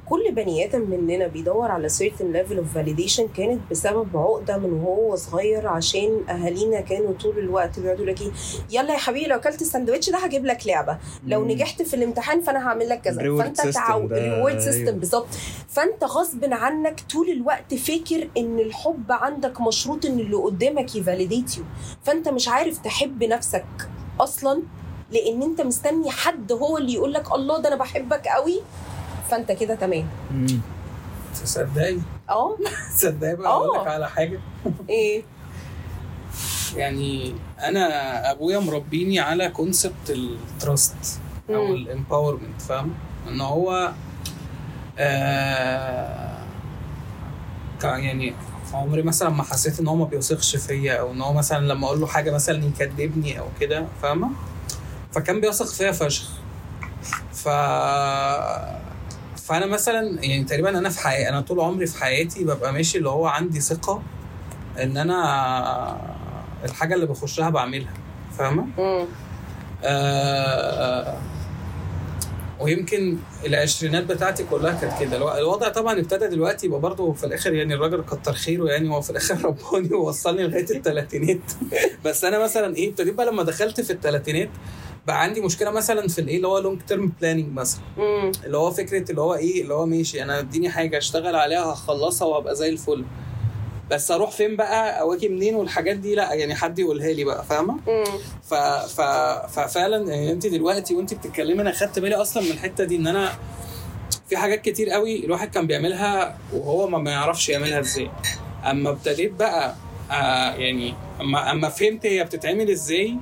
[0.10, 5.16] كل بني آدم مننا بيدور على certain level of validation كانت بسبب عقدة من وهو
[5.16, 8.32] صغير عشان أهالينا كانوا طول الوقت بيقعدوا لك إيه
[8.72, 10.98] يلا يا حبيبي لو أكلت الساندوتش ده هجيب لك لعبة.
[11.28, 11.46] لو.
[11.46, 13.38] نجحت في الامتحان فأنا هعمل لك كذا.
[13.38, 14.60] فأنت ال system بتاعه ده، ال reward.
[14.60, 15.28] system بالظبط.
[15.70, 21.58] فأنت غصب عنك طول الوقت فاكر إن الحب عندك مشروط إن اللي قدامك ي validate
[21.58, 21.64] you
[22.04, 23.66] فأنت مش عارف تحب نفسك
[24.20, 24.62] أصلا
[25.12, 28.62] لأن أنت مستني حد هو اللي يقول لك الله ده أنا بحبك قوي
[29.32, 30.08] فانت كده تمام.
[31.44, 31.98] تصدقي؟
[32.30, 32.58] آه.
[32.98, 33.50] تصدقي بقى.
[33.52, 34.40] أقول لك على حاجة؟
[34.90, 35.24] إيه؟
[36.76, 41.74] يعني أنا أبويا مربيني على concept ال trust أو.
[41.74, 42.94] ال empowerment فاهم
[43.28, 43.92] إن هو
[45.00, 46.38] آه
[47.82, 48.34] كان يعني
[48.74, 52.00] عمري مثلا ما حسيت إن هو ما بيثقش فيا أو إن هو مثلا لما أقول
[52.00, 54.30] له حاجة مثلا يكذبني أو كده فاهمة؟
[55.12, 56.30] فكان بيثق فيا فشخ.
[57.34, 57.48] ف
[59.50, 63.10] فانا مثلا يعني تقريبا أنا في حياتي أنا طول عمري في حياتي ببقى ماشي اللي
[63.10, 64.02] هو عندي ثقة
[64.84, 65.98] إن أنا
[66.66, 67.94] الحاجة اللي بخشها بعملها
[68.38, 69.06] فاهمة مم.
[69.84, 71.18] آه
[72.62, 75.18] ويمكن العشرينات بتاعتي كلها كانت كده.
[75.18, 79.02] الو- الوضع طبعا ابتدى دلوقتي يبقى برضه في الآخر يعني الراجل كتر خيره يعني هو
[79.02, 81.40] في الآخر رباني ووصلني لغاية الثلاثينات
[82.06, 84.50] بس أنا مثلا إيه ابتديت بقى لما دخلت في الثلاثينات
[85.08, 87.82] بقى عندي مشكلة مثلا في الإيه اللي هو long term planning مثلا.
[88.46, 92.28] اللي هو فكرة اللي هو إيه اللي هو ماشي أنا اديني حاجة أشتغل عليها هخلصها
[92.28, 93.06] وهبقى زي الفل.
[93.92, 97.44] بس أروح فين بقى؟ أو أجي منين؟ والحاجات دي لا يعني حد يقولها لي بقى
[97.46, 97.78] فاهمة.
[98.50, 98.54] ف...
[98.54, 99.02] ف...
[99.60, 103.30] ففعلا يعني انت دلوقتي وانت بتتكلمي أنا خدت بالي أصلا من الحتة دي ان أنا
[104.30, 108.12] في حاجات كتير قوي الواحد كان بيعملها وهو ما ما يعرفش يعملها إزاي.
[108.72, 109.76] اما ابتديت بقى
[110.12, 113.16] آه يعني اما اما فهمت هي بتتعمل إزاي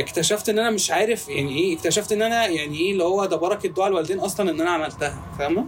[0.00, 3.36] اكتشفت ان أنا مش عارف يعني إيه اكتشفت ان أنا يعني إيه اللي هو ده
[3.36, 5.64] بركة دعاء الوالدين أصلا ان أنا عملتها فاهمة.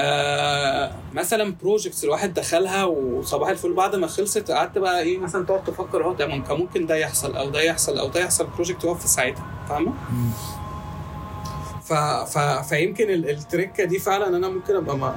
[0.00, 5.64] آه مثلا projects الواحد دخلها وصباح الفل بعد ما خلصت قعدت بقى إيه مثلا تقعد
[5.64, 9.00] تفكر أهو ده ممكن ده يحصل أو ده يحصل أو ده يحصل ال project يقف
[9.00, 9.92] في ساعتها فاهمة؟
[11.84, 11.92] ف...
[11.92, 12.38] ف...
[12.68, 15.14] فيمكن ال- التركة دي فعلا أنا ممكن أبقى ما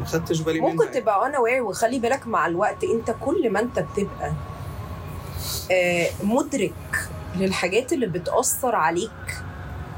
[0.00, 0.72] ما خدتش بالي منها.
[0.72, 4.32] ممكن تبقى أنا واعي وخلي بالك مع الوقت أنت كل ما أنت بتبقى
[5.72, 9.42] آه، مدرك للحاجات اللي بتأثر عليك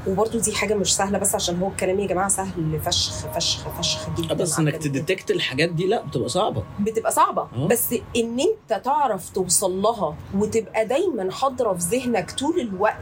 [0.07, 4.09] وبرضه دي حاجة مش سهلة بس عشان هو الكلام يا جماعة سهل فشخ فشخ فشخ
[4.17, 4.75] جدا بس إنك.
[4.77, 7.67] تديتكت الحاجات دي لا بتبقى صعبة بتبقى صعبة آه.
[7.67, 12.95] بس إن أنت تعرف توصل لها وتبقى دايما حاضرة في ذهنك طول الوقت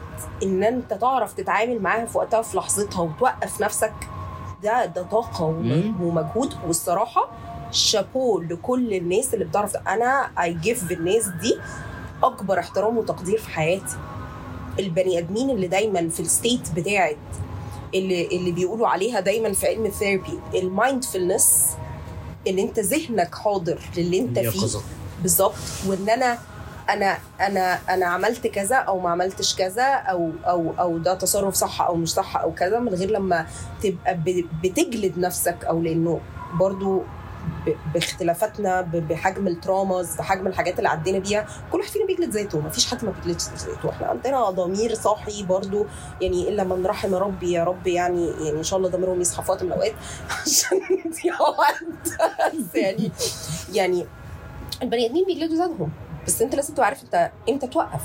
[0.43, 3.93] إن أنت تعرف تتعامل معاها في وقتها في لحظتها وتوقف نفسك
[4.63, 5.07] ده ده
[5.41, 5.95] مم.
[6.01, 7.29] ومجهود والصراحة
[7.71, 11.57] شابو لكل الناس اللي بتعرف أنا I give الناس دي
[12.23, 13.97] أكبر احترام وتقدير في حياتي
[14.79, 17.17] البني ادمين اللي دايما في ال state بتاعت
[17.95, 21.65] اللي اللي بيقولوا عليها دايما في علم ال therapy ال mindfulness
[22.47, 24.59] إن أنت ذهنك حاضر للي أنت فيه.
[25.21, 25.53] بالظبط
[25.87, 26.37] وإن أنا
[26.89, 31.81] أنا أنا أنا عملت كذا أو ما عملتش كذا أو أو أو ده تصرف صح
[31.81, 33.47] أو مش صح أو كذا من غير لما
[33.83, 34.19] تبقى
[34.63, 36.19] بتجلد نفسك أو لأنه
[36.53, 37.03] برضو
[37.93, 43.05] باختلافاتنا بحجم التراماز بحجم الحاجات اللي عدينا بيها كل واحد فينا بيجلد ذاته مفيش حد
[43.05, 43.89] ما بيجلدش ذاته.
[43.89, 45.85] إحنا عندنا ضمير صاحي برضو
[46.21, 49.51] يعني إلا من رحم ربي يا رب يعني يعني إن شاء الله ضميرهم يصحى في
[49.51, 49.93] وقت من الأوقات
[50.41, 50.79] عشان
[52.75, 53.11] يعني
[53.73, 54.05] يعني
[54.83, 55.91] البني آدمين بيجلدوا ذاتهم
[56.27, 58.01] بس أنت لازم تبقى عارف أنت إمتى توقف.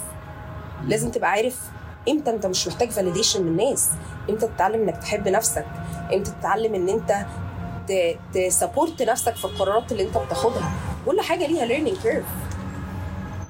[0.87, 1.61] لازم تبقى عارف
[2.09, 3.91] إمتى أنت مش محتاج validation من الناس.
[4.30, 5.66] إمتى تتعلم إنك تحب نفسك.
[6.12, 7.26] إمتى تتعلم إن أنت
[8.35, 10.72] ت support نفسك في القرارات اللي انت بتاخدها.
[11.07, 12.25] كل حاجة ليها learning curve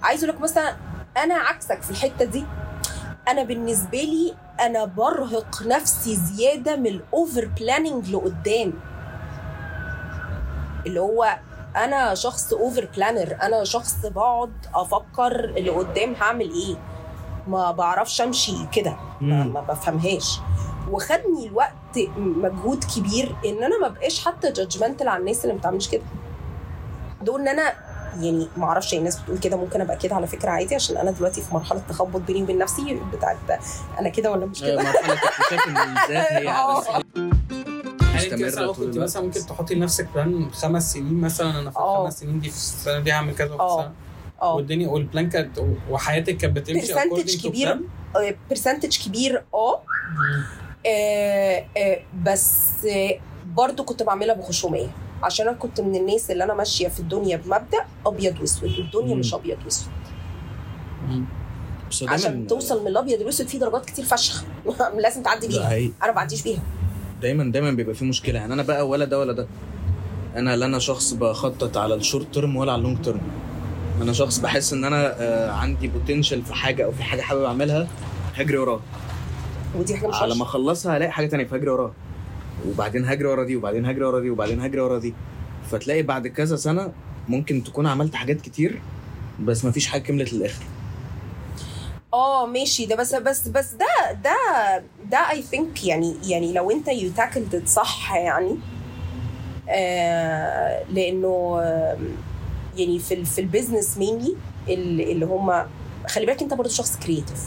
[0.02, 0.76] عايز أقول لك مثلا
[1.16, 2.44] أنا عكسك في الحتة دي.
[3.28, 8.72] أنا بالنسبة لي أنا برهق نفسي زيادة من ال over planning لقدام.
[10.86, 11.38] اللي هو
[11.76, 16.76] أنا شخص over planner أنا شخص بقعد أفكر اللي قدام هعمل إيه.
[17.48, 18.96] ما بعرفش أمشي كده.
[19.20, 19.44] ما.
[19.44, 20.40] ما بفهمهاش.
[20.90, 21.72] وخدني الوقت
[22.16, 26.02] مجهود كبير إن أنا ما بقاش حتى judgmental على الناس اللي ما بتعملش كده
[27.22, 27.72] دول إن أنا
[28.20, 31.42] يعني ما أعرفش الناس بتقول كده ممكن أبقى كده على فكرة عادي عشان أنا دلوقتي
[31.42, 33.36] في مرحلة تخبط بيني وبين نفسي بتاعت
[33.98, 36.84] أنا كده ولا مش آه، كده مرحلة اكتشاف إن الذات هي آه.
[38.14, 38.98] يعني مستمرة طول كنت الوقت.
[38.98, 41.78] مثلا ممكن تحطي لنفسك plan خمس سنين مثلا أنا في.
[41.78, 43.64] الخمس سنين دي في السنة دي هعمل كذا وفي.
[43.64, 43.92] السنة
[44.42, 45.60] آه والدنيا وال plan كانت
[45.90, 47.80] وحياتك كانت بتمشي percentage كبير.
[48.50, 49.74] percentage كبير آه.
[49.74, 50.63] آه، آه،
[52.24, 53.18] بس آه،
[53.56, 54.88] برضو كنت بعملها بخشوميه
[55.22, 59.14] عشان أنا كنت من الناس اللي أنا ماشية في الدنيا بمبدأ أبيض وأسود والدنيا.
[59.14, 59.92] مش أبيض وأسود.
[61.90, 64.44] بس عشان توصل من الأبيض والأسود في درجات كتير فشخ.
[65.02, 65.76] لازم تعدي بيها.
[65.76, 66.62] أنا ما بعديش بيها.
[67.22, 68.38] دايما دايما بيبقى في مشكلة.
[68.38, 69.46] يعني أنا بقى ولا ده ولا ده.
[70.36, 73.20] أنا لا أنا شخص بخطط على ال short term ولا على ال long term
[74.02, 77.88] أنا شخص بحس إن أنا آه، عندي potential في حاجة أو في حاجة حابب أعملها
[78.34, 78.80] هجري وراها.
[79.78, 80.42] ودي حاجة مش على ما.
[80.42, 81.92] أخلصها هلاقي حاجة تانية فهجري وراها.
[82.68, 85.14] وبعدين هجري ورا دي وبعدين هجري ورا دي وبعدين هجري ورا دي.
[85.70, 86.92] فتلاقي بعد كذا سنة
[87.28, 88.82] ممكن تكون عملت حاجات كتير
[89.40, 90.64] بس مفيش حاجة كملت للآخر.
[92.14, 92.86] آه ماشي.
[92.86, 94.36] ده بس بس بس ده ده
[95.10, 98.56] ده I think يعني يعني لو أنت you tackled صح يعني.
[99.68, 101.60] آه لأنه
[102.76, 104.36] يعني في في ال business mainly
[104.68, 105.66] اللي اللي هم
[106.08, 107.40] خلي بالك أنت برضه شخص creative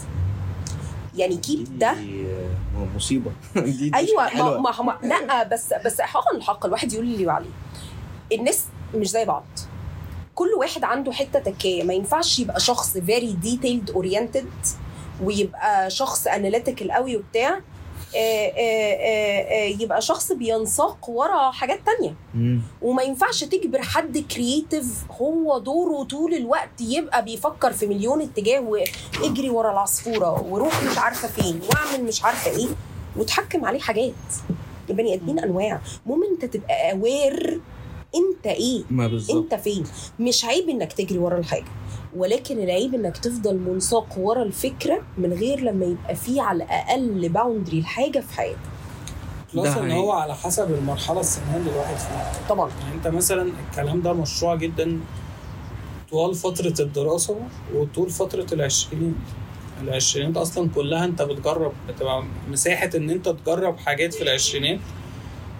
[1.18, 1.90] يعني keep ده.
[1.90, 3.30] آه، مصيبة.
[3.56, 4.60] دي, دي أيوه ما, حلوة.
[4.60, 7.50] ما, ما لا بس بس حقا الحق الواحد يقول اللي عليه.
[8.32, 8.64] الناس
[8.94, 9.44] مش زي بعض.
[10.34, 11.82] كل واحد عنده حتة تكاية.
[11.82, 14.50] ما ينفعش يبقى شخص very detailed oriented
[15.22, 17.48] ويبقى شخص analytical قوي وبتاع.
[17.48, 17.62] آه، آه، آه، آه،
[19.80, 22.14] يبقى شخص بينساق ورا حاجات تانية.
[22.82, 29.50] وما ينفعش تجبر حد creative هو دوره طول الوقت يبقى بيفكر في مليون اتجاه واجري
[29.50, 32.66] ورا العصفورة وروح مش عارفة فين واعمل مش عارفة إيه.
[33.16, 34.12] وتحكم عليه حاجات.
[34.90, 35.80] البني آدمين أنواع.
[36.06, 37.60] المهم انت تبقى aware
[38.14, 38.82] انت إيه.
[38.90, 39.84] ما انت فين.
[40.20, 41.64] مش عيب انك تجري ورا الحاجة.
[42.16, 47.78] ولكن العيب إنك تفضل منساق ورا الفكرة من غير لما يبقى فيه على الأقل boundary
[47.78, 48.58] الحاجة في حياتك.
[49.54, 49.90] plus إن.
[49.90, 52.32] هو على حسب المرحلة السنية اللي الواحد فيها.
[52.48, 52.70] طبعا.
[52.82, 55.00] يعني أنت مثلا الكلام ده مشروع جدا
[56.10, 57.36] طوال فترة الدراسة
[57.74, 59.14] وطول فترة العشرينات
[59.82, 64.78] العشرينات أصلا كلها أنت بتجرب بتبقى مساحة إن أنت تجرب حاجات في العشرينات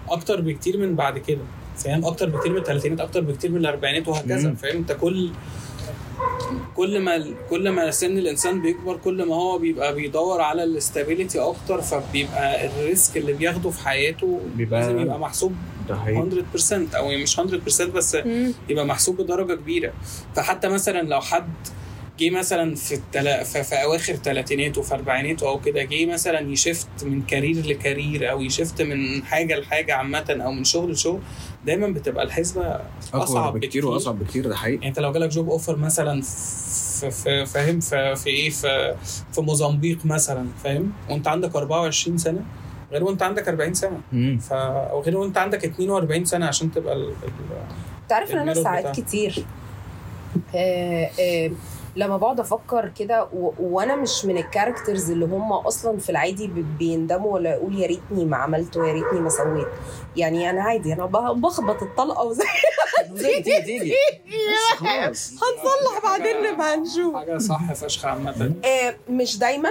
[0.09, 1.41] أكتر بكتير من بعد كده.
[1.77, 4.53] فاهم؟ أكتر بكتير من الثلاثينات أكتر بكتير من الأربعينات وهكذا.
[4.53, 5.29] فاهم؟ أنت كل
[6.75, 11.39] كل ما كل ما سن الإنسان بيكبر كل ما هو بيبقى بيدور على ال stability
[11.39, 15.53] أكتر فبيبقى ال risk اللي بياخده في حياته بيبقى- لازم يبقى محسوب
[15.89, 16.17] ده حقيقي.
[16.21, 18.17] 100% أو مش 100% بس
[18.69, 19.93] يبقى محسوب بدرجة كبيرة.
[20.35, 21.49] فحتى مثلا لو حد
[22.19, 23.43] جه مثلا في التلا...
[23.43, 27.74] في, في أواخر ثلاثيناته في اربعيناته أو كده جه مثلا ي shift من career ل
[27.74, 31.19] career أو ي shift من حاجة لحاجة عامة أو من شغل لشغل
[31.65, 32.61] دايما بتبقى الحسبة
[33.13, 33.85] اصعب أصعب بكتير بكتير.
[33.85, 38.15] وأصعب بكتير ده حقيقي يعني أنت لو جالك job offer مثلا في, في فاهم في,
[38.15, 38.95] في إيه في,
[39.33, 42.41] في موزمبيق مثلا فاهم وأنت عندك 24 سنة
[42.91, 43.99] غير وأنت عندك 40 سنة.
[44.39, 47.03] ف أو غير وأنت عندك 42 سنة عشان تبقى ال...
[47.09, 47.13] ال...
[48.09, 48.99] تعرف إن أنا ساعات.
[48.99, 49.45] كتير
[50.55, 51.51] آه آه
[51.95, 56.47] لما بقعد أفكر كده و- وأنا مش من ال characters اللي هم أصلا في العادي
[56.47, 59.67] ب- بيندموا ولا يقول يا ريتني ما عملت ويا ريتني ما سويت.
[60.17, 62.43] يعني أنا عادي أنا ب- بخبط الطلقة وزي
[63.17, 63.93] تيجي تيجي
[64.29, 67.15] بس خلاص هنصلح بعدين نبقى نشوف.
[67.15, 68.53] حاجة صح فشخ عامة.
[68.65, 69.69] آه، مش دايما.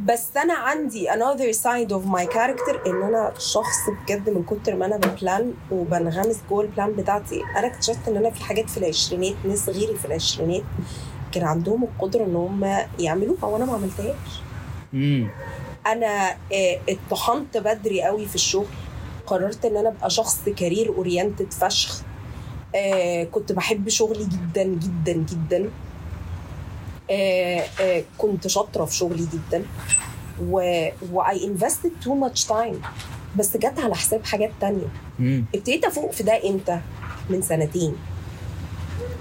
[0.00, 4.86] بس أنا عندي another side of my character إن أنا شخص بجد من كتر ما
[4.86, 7.42] أنا ب plan وبنغمس جوه ال plan بتاعتي.
[7.56, 10.62] أنا اكتشفت إن أنا في حاجات في العشرينات ناس غيري في العشرينات.
[11.34, 14.42] كان عندهم القدرة إن هم يعملوها وأنا ما عملتهاش.
[14.92, 15.28] مم.
[15.86, 18.66] أنا آه، اتطحنت بدري قوي في الشغل.
[19.26, 22.02] قررت إن أنا أبقى شخص career oriented فشخ.
[22.74, 25.70] آه كنت بحب شغلي جدا جدا جدا.
[27.10, 29.64] آه آه كنت شاطرة في شغلي جدا.
[30.42, 32.82] و و I invested too much time
[33.36, 34.86] بس جت على حساب حاجات تانية.
[35.54, 36.80] ابتديت أفوق في ده إمتى؟
[37.30, 37.96] من سنتين.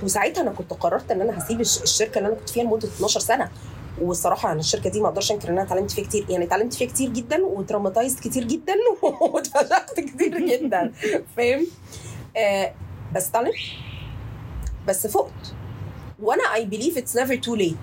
[0.03, 3.19] وساعتها أنا كنت قررت إن أنا هسيب الش- الشركة اللي أنا كنت فيها لمدة 12
[3.19, 3.49] سنة.
[4.01, 6.87] والصراحه أنا الشركة دي ما أقدرش أنكر إن أنا اتعلمت فيها كتير يعني اتعلمت فيها
[6.87, 8.73] كتير جدا و traumatized كتير جدا
[9.21, 10.91] واتفشخت كتير جدا.
[11.37, 11.67] فاهم؟
[12.37, 12.73] آه
[13.15, 13.53] بس اتعلمت
[14.87, 15.53] بس فقت.
[16.21, 17.75] وأنا I believe it's never too late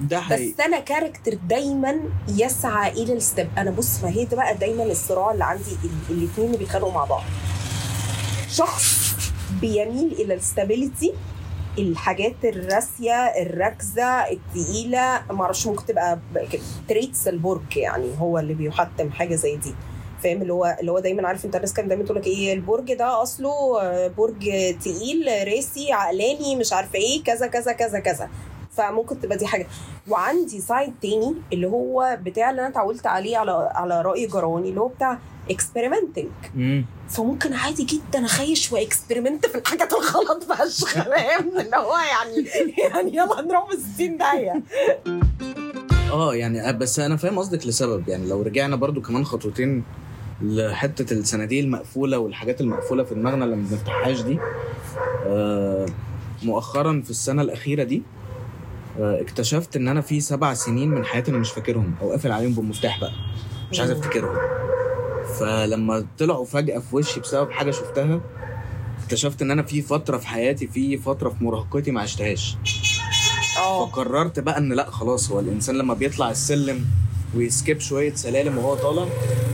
[0.00, 0.52] ده حقيقي.
[0.52, 4.82] بس أنا character دايما يسعى إلى ال stab- أنا بص ما هي ده بقى دايما
[4.84, 7.22] الصراع اللي عندي ال- الاتنين اللي بيتخانقوا مع بعض.
[8.50, 9.10] شخص
[9.60, 11.12] بيميل إلى ال stability
[11.78, 15.22] الحاجات الراسية الركزة التقيلة.
[15.30, 16.18] ما أعرفش ممكن تبقى
[16.88, 19.74] traits البرج يعني هو اللي بيحتم حاجة زي دي.
[20.22, 22.94] فاهم؟ اللي هو اللي هو دايما عارف أنت الناس كانت دايما تقول لك إيه البرج
[22.94, 24.38] ده أصله برج
[24.84, 28.28] تقيل راسي عقلاني مش عارفة إيه كذا كذا كذا كذا.
[28.76, 29.66] فممكن تبقى دي حاجة.
[30.08, 34.80] وعندي side تاني اللي هو بتاع اللي أنا اتعودت عليه على على رأي جراني اللي
[34.80, 35.18] هو بتاع
[35.50, 36.84] experimenting مم.
[37.08, 42.48] فممكن عادي جدا أخش و experiment في الحاجات الغلط فشخ فاهم؟ اللي هو يعني
[42.78, 44.62] يعني يلا نروح في 60 داهية.
[46.12, 48.08] آه يعني بس أنا فاهم قصدك لسبب.
[48.08, 49.84] يعني لو رجعنا برضو كمان خطوتين
[50.42, 54.38] لحتة الصناديق المقفولة والحاجات المقفولة في دماغنا اللي ما بنفتحهاش دي
[55.26, 55.86] آه
[56.42, 58.19] مؤخرا في السنة الأخيرة دي آه
[58.98, 63.00] اكتشفت إن أنا في سبع سنين من حياتي أنا مش فاكرهم أو قافل عليهم بالمفتاح
[63.00, 63.12] بقى.
[63.70, 63.90] مش عايز.
[63.90, 64.36] أفتكرهم.
[65.38, 68.20] فلما طلعوا فجأة في وشي بسبب حاجة شفتها
[69.04, 72.56] اكتشفت إن أنا في فترة في حياتي في فترة في مراهقتي ما عشتهاش.
[73.58, 73.86] آه.
[73.86, 76.84] فقررت بقى إن لأ خلاص هو الإنسان لما بيطلع السلم
[77.36, 79.06] ويسكيب شوية سلالم وهو طالع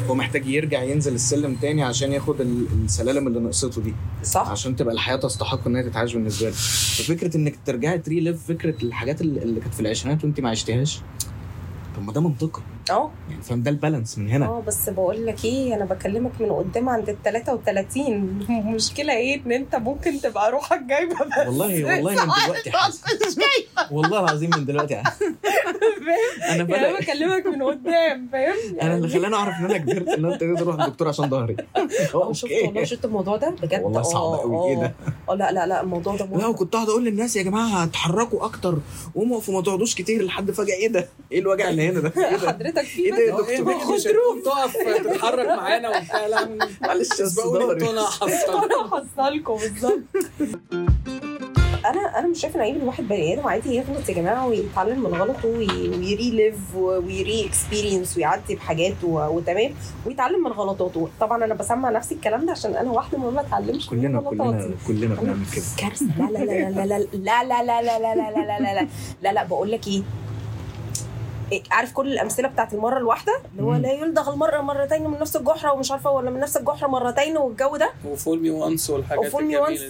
[0.08, 3.94] هو محتاج يرجع ينزل السلم تاني عشان ياخد ال- السلالم اللي نقصته دي.
[4.24, 4.48] صح.
[4.48, 9.20] عشان تبقى الحياة تستحق ان هي تتعاش بالنسبة لك ففكرة إنك ترجعي تريليف فكرة الحاجات
[9.20, 11.00] اللي اللي كانت في العشرينات وانت ما عشتهاش
[11.96, 12.62] طب ما ده منطقي.
[12.90, 14.46] آه يعني فاهم ده البالانس من هنا.
[14.46, 18.06] آه بس بقول لك إيه أنا بكلمك من قدام عند ال 33
[18.50, 21.46] المشكلة إيه؟ ان انت ممكن تبقى روحك جايبة بس.
[21.46, 22.70] والله والله من دلوقتي
[23.94, 25.06] والله العظيم من دلوقتي أنا
[26.50, 30.34] يعني أنا بكلمك من قدام فاهم؟ أنا اللي خلاني أعرف إن أنا كبرت إن أنا
[30.34, 31.56] ابتديت أروح للدكتور عشان ظهري.
[32.14, 34.80] آه شفت والله شفت الموضوع ده؟ بجد؟ والله صعب قوي إيه آه.
[34.80, 34.94] ده؟
[35.28, 36.46] آه لا لا لا الموضوع ده لا.
[36.46, 38.78] وكنت قاعد أقول للناس يا جماعة اتحركوا أكتر
[39.14, 40.74] قوموا وما تقعدوش كتير لحد فجأة.
[40.74, 43.40] إيه ده؟ إيه الوجع اللي هنا ده؟ إيه ده؟ حضرتك في إيه ده يا بس-
[43.40, 46.48] دكتور؟ إيه تقف تتحرك معانا وبتاع لا
[46.82, 47.64] معلش اسبقوني صداري.
[47.64, 50.00] وانتوا أنا هحصل أنا هحصلكم بالظبط
[51.86, 55.06] أنا أنا مش شايفه ان عيب الواحد بني آدم عادي يغلط يا جماعة ويتعلم من
[55.14, 59.74] غلطه وي- وي relive وي re-experience ويعدي بحاجات وتمام
[60.06, 64.00] ويتعلم من غلطاته طبعا أنا بسمع نفسي الكلام ده عشان أنا واحدة ما بتعلمش من
[64.02, 67.82] كلنا كلنا كلنا بنعمل كده كارثه لا لا لا لا لا لا لا لا لا
[67.82, 68.88] لا لا لا لا لا لا
[69.22, 70.02] لا لا بقول لك إيه إيه،
[71.70, 73.74] عارف كل الأمثلة بتاعت المرة الواحدة؟ اللي هو.
[73.74, 77.76] لا يلدغ المرء مرتين من نفس الجحره ومش عارفة ولا من نفس الجحره مرتين والجو
[77.76, 77.90] ده.
[78.04, 79.80] وفول مي وانس والحاجات وفول مي وانس.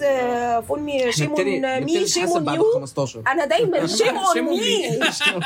[0.69, 2.73] فول مي إحنا شيم نبتدي اون نبتدي مي شيم نتحاسب اون بعد يو.
[2.75, 5.01] 15 أنا دايما شيم اون شيم on مي.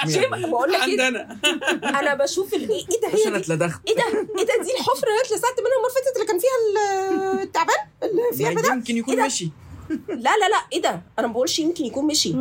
[0.12, 1.08] shame بقول لك إيه؟
[2.00, 4.02] أنا بشوف ال- إيه إيه ده هي أنا دي؟ اتلدغت إيه ده؟
[4.38, 7.76] إيه ده؟ دي الحفرة اللي اتلسعت منها المرة اللي فاتت اللي كان فيها ال- التعبان
[8.02, 9.50] اللي فيها البتاع يمكن يكون إيه ده؟ مشي.
[10.09, 12.34] لا لا لا إيه ده؟ أنا ما بقولش يمكن يكون مشي.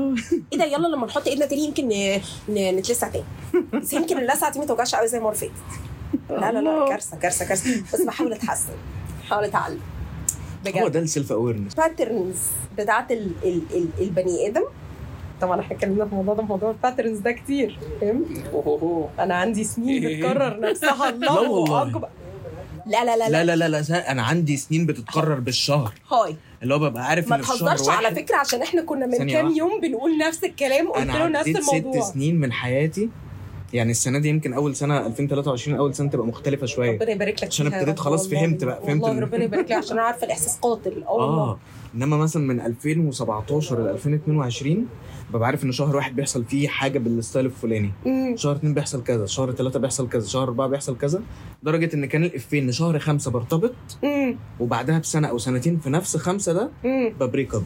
[0.53, 1.89] إيه ده؟ يلا لما نحط إيدنا تاني يمكن
[2.49, 3.25] نتلسع تاني
[3.73, 5.51] بس يمكن اللسعه دي ما توجعش قوي زي اللي فاتت
[6.29, 7.83] لا لا لا كارثة كارثة كارثة.
[7.93, 8.73] بس بحاول أتحسن
[9.23, 9.79] بحاول أتعلم.
[10.67, 12.37] هو بجد ده ال self awareness patterns
[12.77, 14.63] بتاعت ال ال ال البني آدم.
[15.41, 17.79] طبعا إحنا اتكلمنا في الموضوع ده موضوع ال patterns ده كتير.
[18.01, 18.25] فاهم.
[19.19, 21.11] أنا عندي سنين؟ بتكرر نفسها.
[21.11, 21.81] لا الله.
[21.81, 22.09] أكبر.
[22.89, 23.43] لا لا لا لا.
[23.43, 25.93] لا لا, لا, لا أنا عندي سنين بتتكرر بالشهر.
[26.11, 26.35] هاي.
[26.63, 27.89] اللي هو ببقى عارف ما تهزرش.
[27.89, 32.01] على فكرة عشان إحنا كنا من كام يوم بنقول نفس الكلام قلت له نفس الموضوع
[32.01, 33.09] ست سنين من حياتي.
[33.73, 36.91] يعني السنة دي يمكن أول سنة 2023 أول سنة تبقى مختلفة شوية.
[36.91, 40.01] ربنا يبارك لك عشان ابتديت خلاص فهمت بقى فهمت والله ربنا يبارك لك عشان أنا
[40.07, 41.03] عارفة الإحساس قاتل.
[41.07, 41.59] آه.
[41.95, 44.87] انما مثلا من 2017 ل 2022
[45.33, 47.91] ببقى عارف إن شهر واحد بيحصل فيه حاجة بال style الفلاني.
[48.35, 51.21] شهر اتنين بيحصل كذا شهر ثلاثة بيحصل كذا شهر أربعة بيحصل كذا
[51.63, 53.73] لدرجة إن كان الإفيه إن شهر خمسة برتبط.
[54.59, 56.69] وبعدها بسنة أو سنتين في نفس خمسة ده.
[57.19, 57.63] ب break up.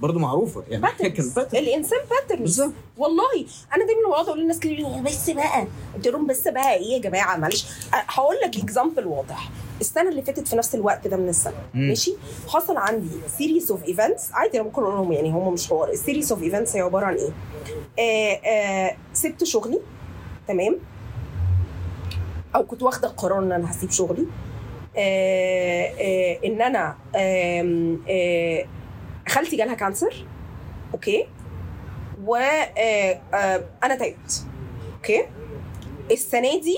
[0.00, 0.62] برضه معروفة.
[0.68, 1.34] يعني كان patterns.
[1.36, 2.60] pattern الانسان patterns
[2.98, 3.46] والله.
[3.76, 5.66] أنا دايما بقعد أقول للناس كده بس بقى.
[5.94, 7.66] قلت لهم بس بقى إيه يا جماعة؟ معلش.
[7.92, 9.50] هقول لك example واضح.
[9.80, 11.88] السنة اللي فاتت في نفس الوقت ده من السنة مم.
[11.88, 12.14] ماشي؟
[12.48, 15.96] حصل عندي series of events عادي أنا ممكن أقول لهم يعني هم مش حوار ال
[15.96, 17.30] series of events هي عبارة عن إيه؟
[17.98, 19.80] آه آه سبت شغلي
[20.48, 20.78] تمام؟
[22.54, 24.26] أو كنت واخدة القرار إن أنا هسيب شغلي.
[24.96, 28.64] آه آه إن أنا آم، آه
[29.28, 30.26] خالتي جالها cancer
[30.94, 31.26] okay؟
[32.24, 34.44] و آه، آه، تعبت
[34.96, 35.24] okay؟
[36.10, 36.76] السنة دي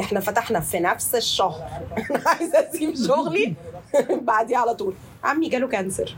[0.00, 1.68] إحنا فتحنا في نفس الشهر.
[2.10, 3.54] أنا عايزة أسيب شغلي
[4.22, 4.94] بعديه على طول.
[5.24, 6.16] عمي جاله cancer.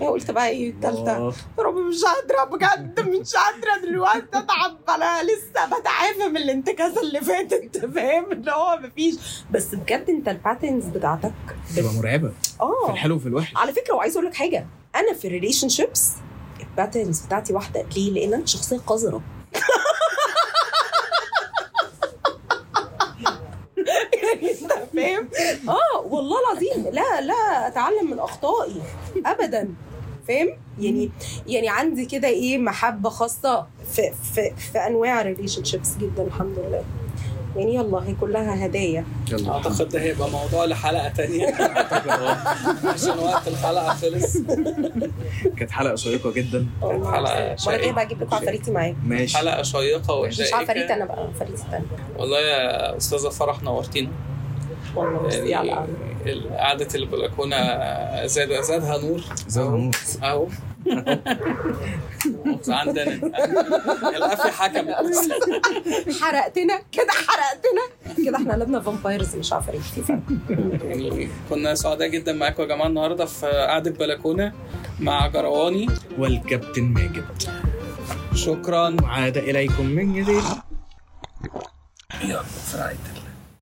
[0.00, 1.10] قلت بقى إيه التالتة.
[1.58, 4.76] يا رب مش قادرة بجد مش قادرة دلوقتي أتعب.
[4.88, 9.14] أنا لسه بتعافى من الانتكاسة اللي فاتت فاهم؟ اللي هو مفيش.
[9.50, 11.32] بس بجد أنت ال patterns بتاعتك
[11.72, 12.28] بتبقى مرعبة.
[12.28, 13.56] في آه الحلو وفي الوحش.
[13.56, 14.66] على فكرة وعايز أقول لك حاجة.
[14.96, 16.12] أنا في ال relationships
[16.60, 17.82] ال patterns بتاعتي واحدة.
[17.96, 19.22] ليه؟ لأن أنا شخصية قذرة
[24.22, 24.72] يعني انت
[25.02, 25.28] فاهم؟
[25.68, 26.84] آه والله العظيم.
[26.94, 28.82] لا لا أتعلم من أخطائي.
[29.26, 29.68] ابدا.
[30.28, 30.48] فاهم؟
[30.80, 31.10] يعني
[31.46, 36.82] يعني عندي كده إيه محبة خاصة في في في أنواع ال relationships جدا الحمد لله.
[37.56, 39.04] يعني يلا هي كلها هدايا.
[39.32, 39.52] يلا.
[39.52, 41.46] أعتقد ده هيبقى موضوع لحلقة تانية.
[42.94, 44.36] عشان وقت الحلقة خلص.
[45.56, 46.66] كانت حلقة شيقة جدا.
[46.82, 47.92] حلقة المرة الجاية شيقة.
[47.92, 48.96] بقى أجيب لكم عفاريتي معايا.
[49.06, 49.36] ماشي.
[49.36, 51.86] حلقة شيقة مش وشائكه عفاريت أنا بقى عفاريت التانية.
[52.18, 54.10] والله يا أستاذة فرح نورتينا.
[55.32, 55.70] يعني
[56.58, 57.56] قعدة البلكونة
[58.26, 59.20] زاد زادها نور.
[59.48, 59.90] زي ما
[60.22, 60.46] أهو.
[62.68, 63.02] عندنا
[64.16, 64.86] القفي حكم
[66.20, 66.80] حرقتنا.
[66.92, 68.16] كده حرقتنا.
[68.26, 69.80] كده إحنا قلبنا فامبايرز مش عفاريت.
[69.82, 70.20] في فرق
[70.84, 74.52] يعني كنا سعداء جدا معاكم يا جماعة النهارده في قعدة بلكونه
[75.00, 75.86] مع جرواني.
[76.18, 77.24] والكابتن ماجد.
[78.34, 78.96] شكرا.
[79.04, 80.42] عاد إليكم من جديد.
[82.24, 82.40] يلا
[82.74, 83.27] الله.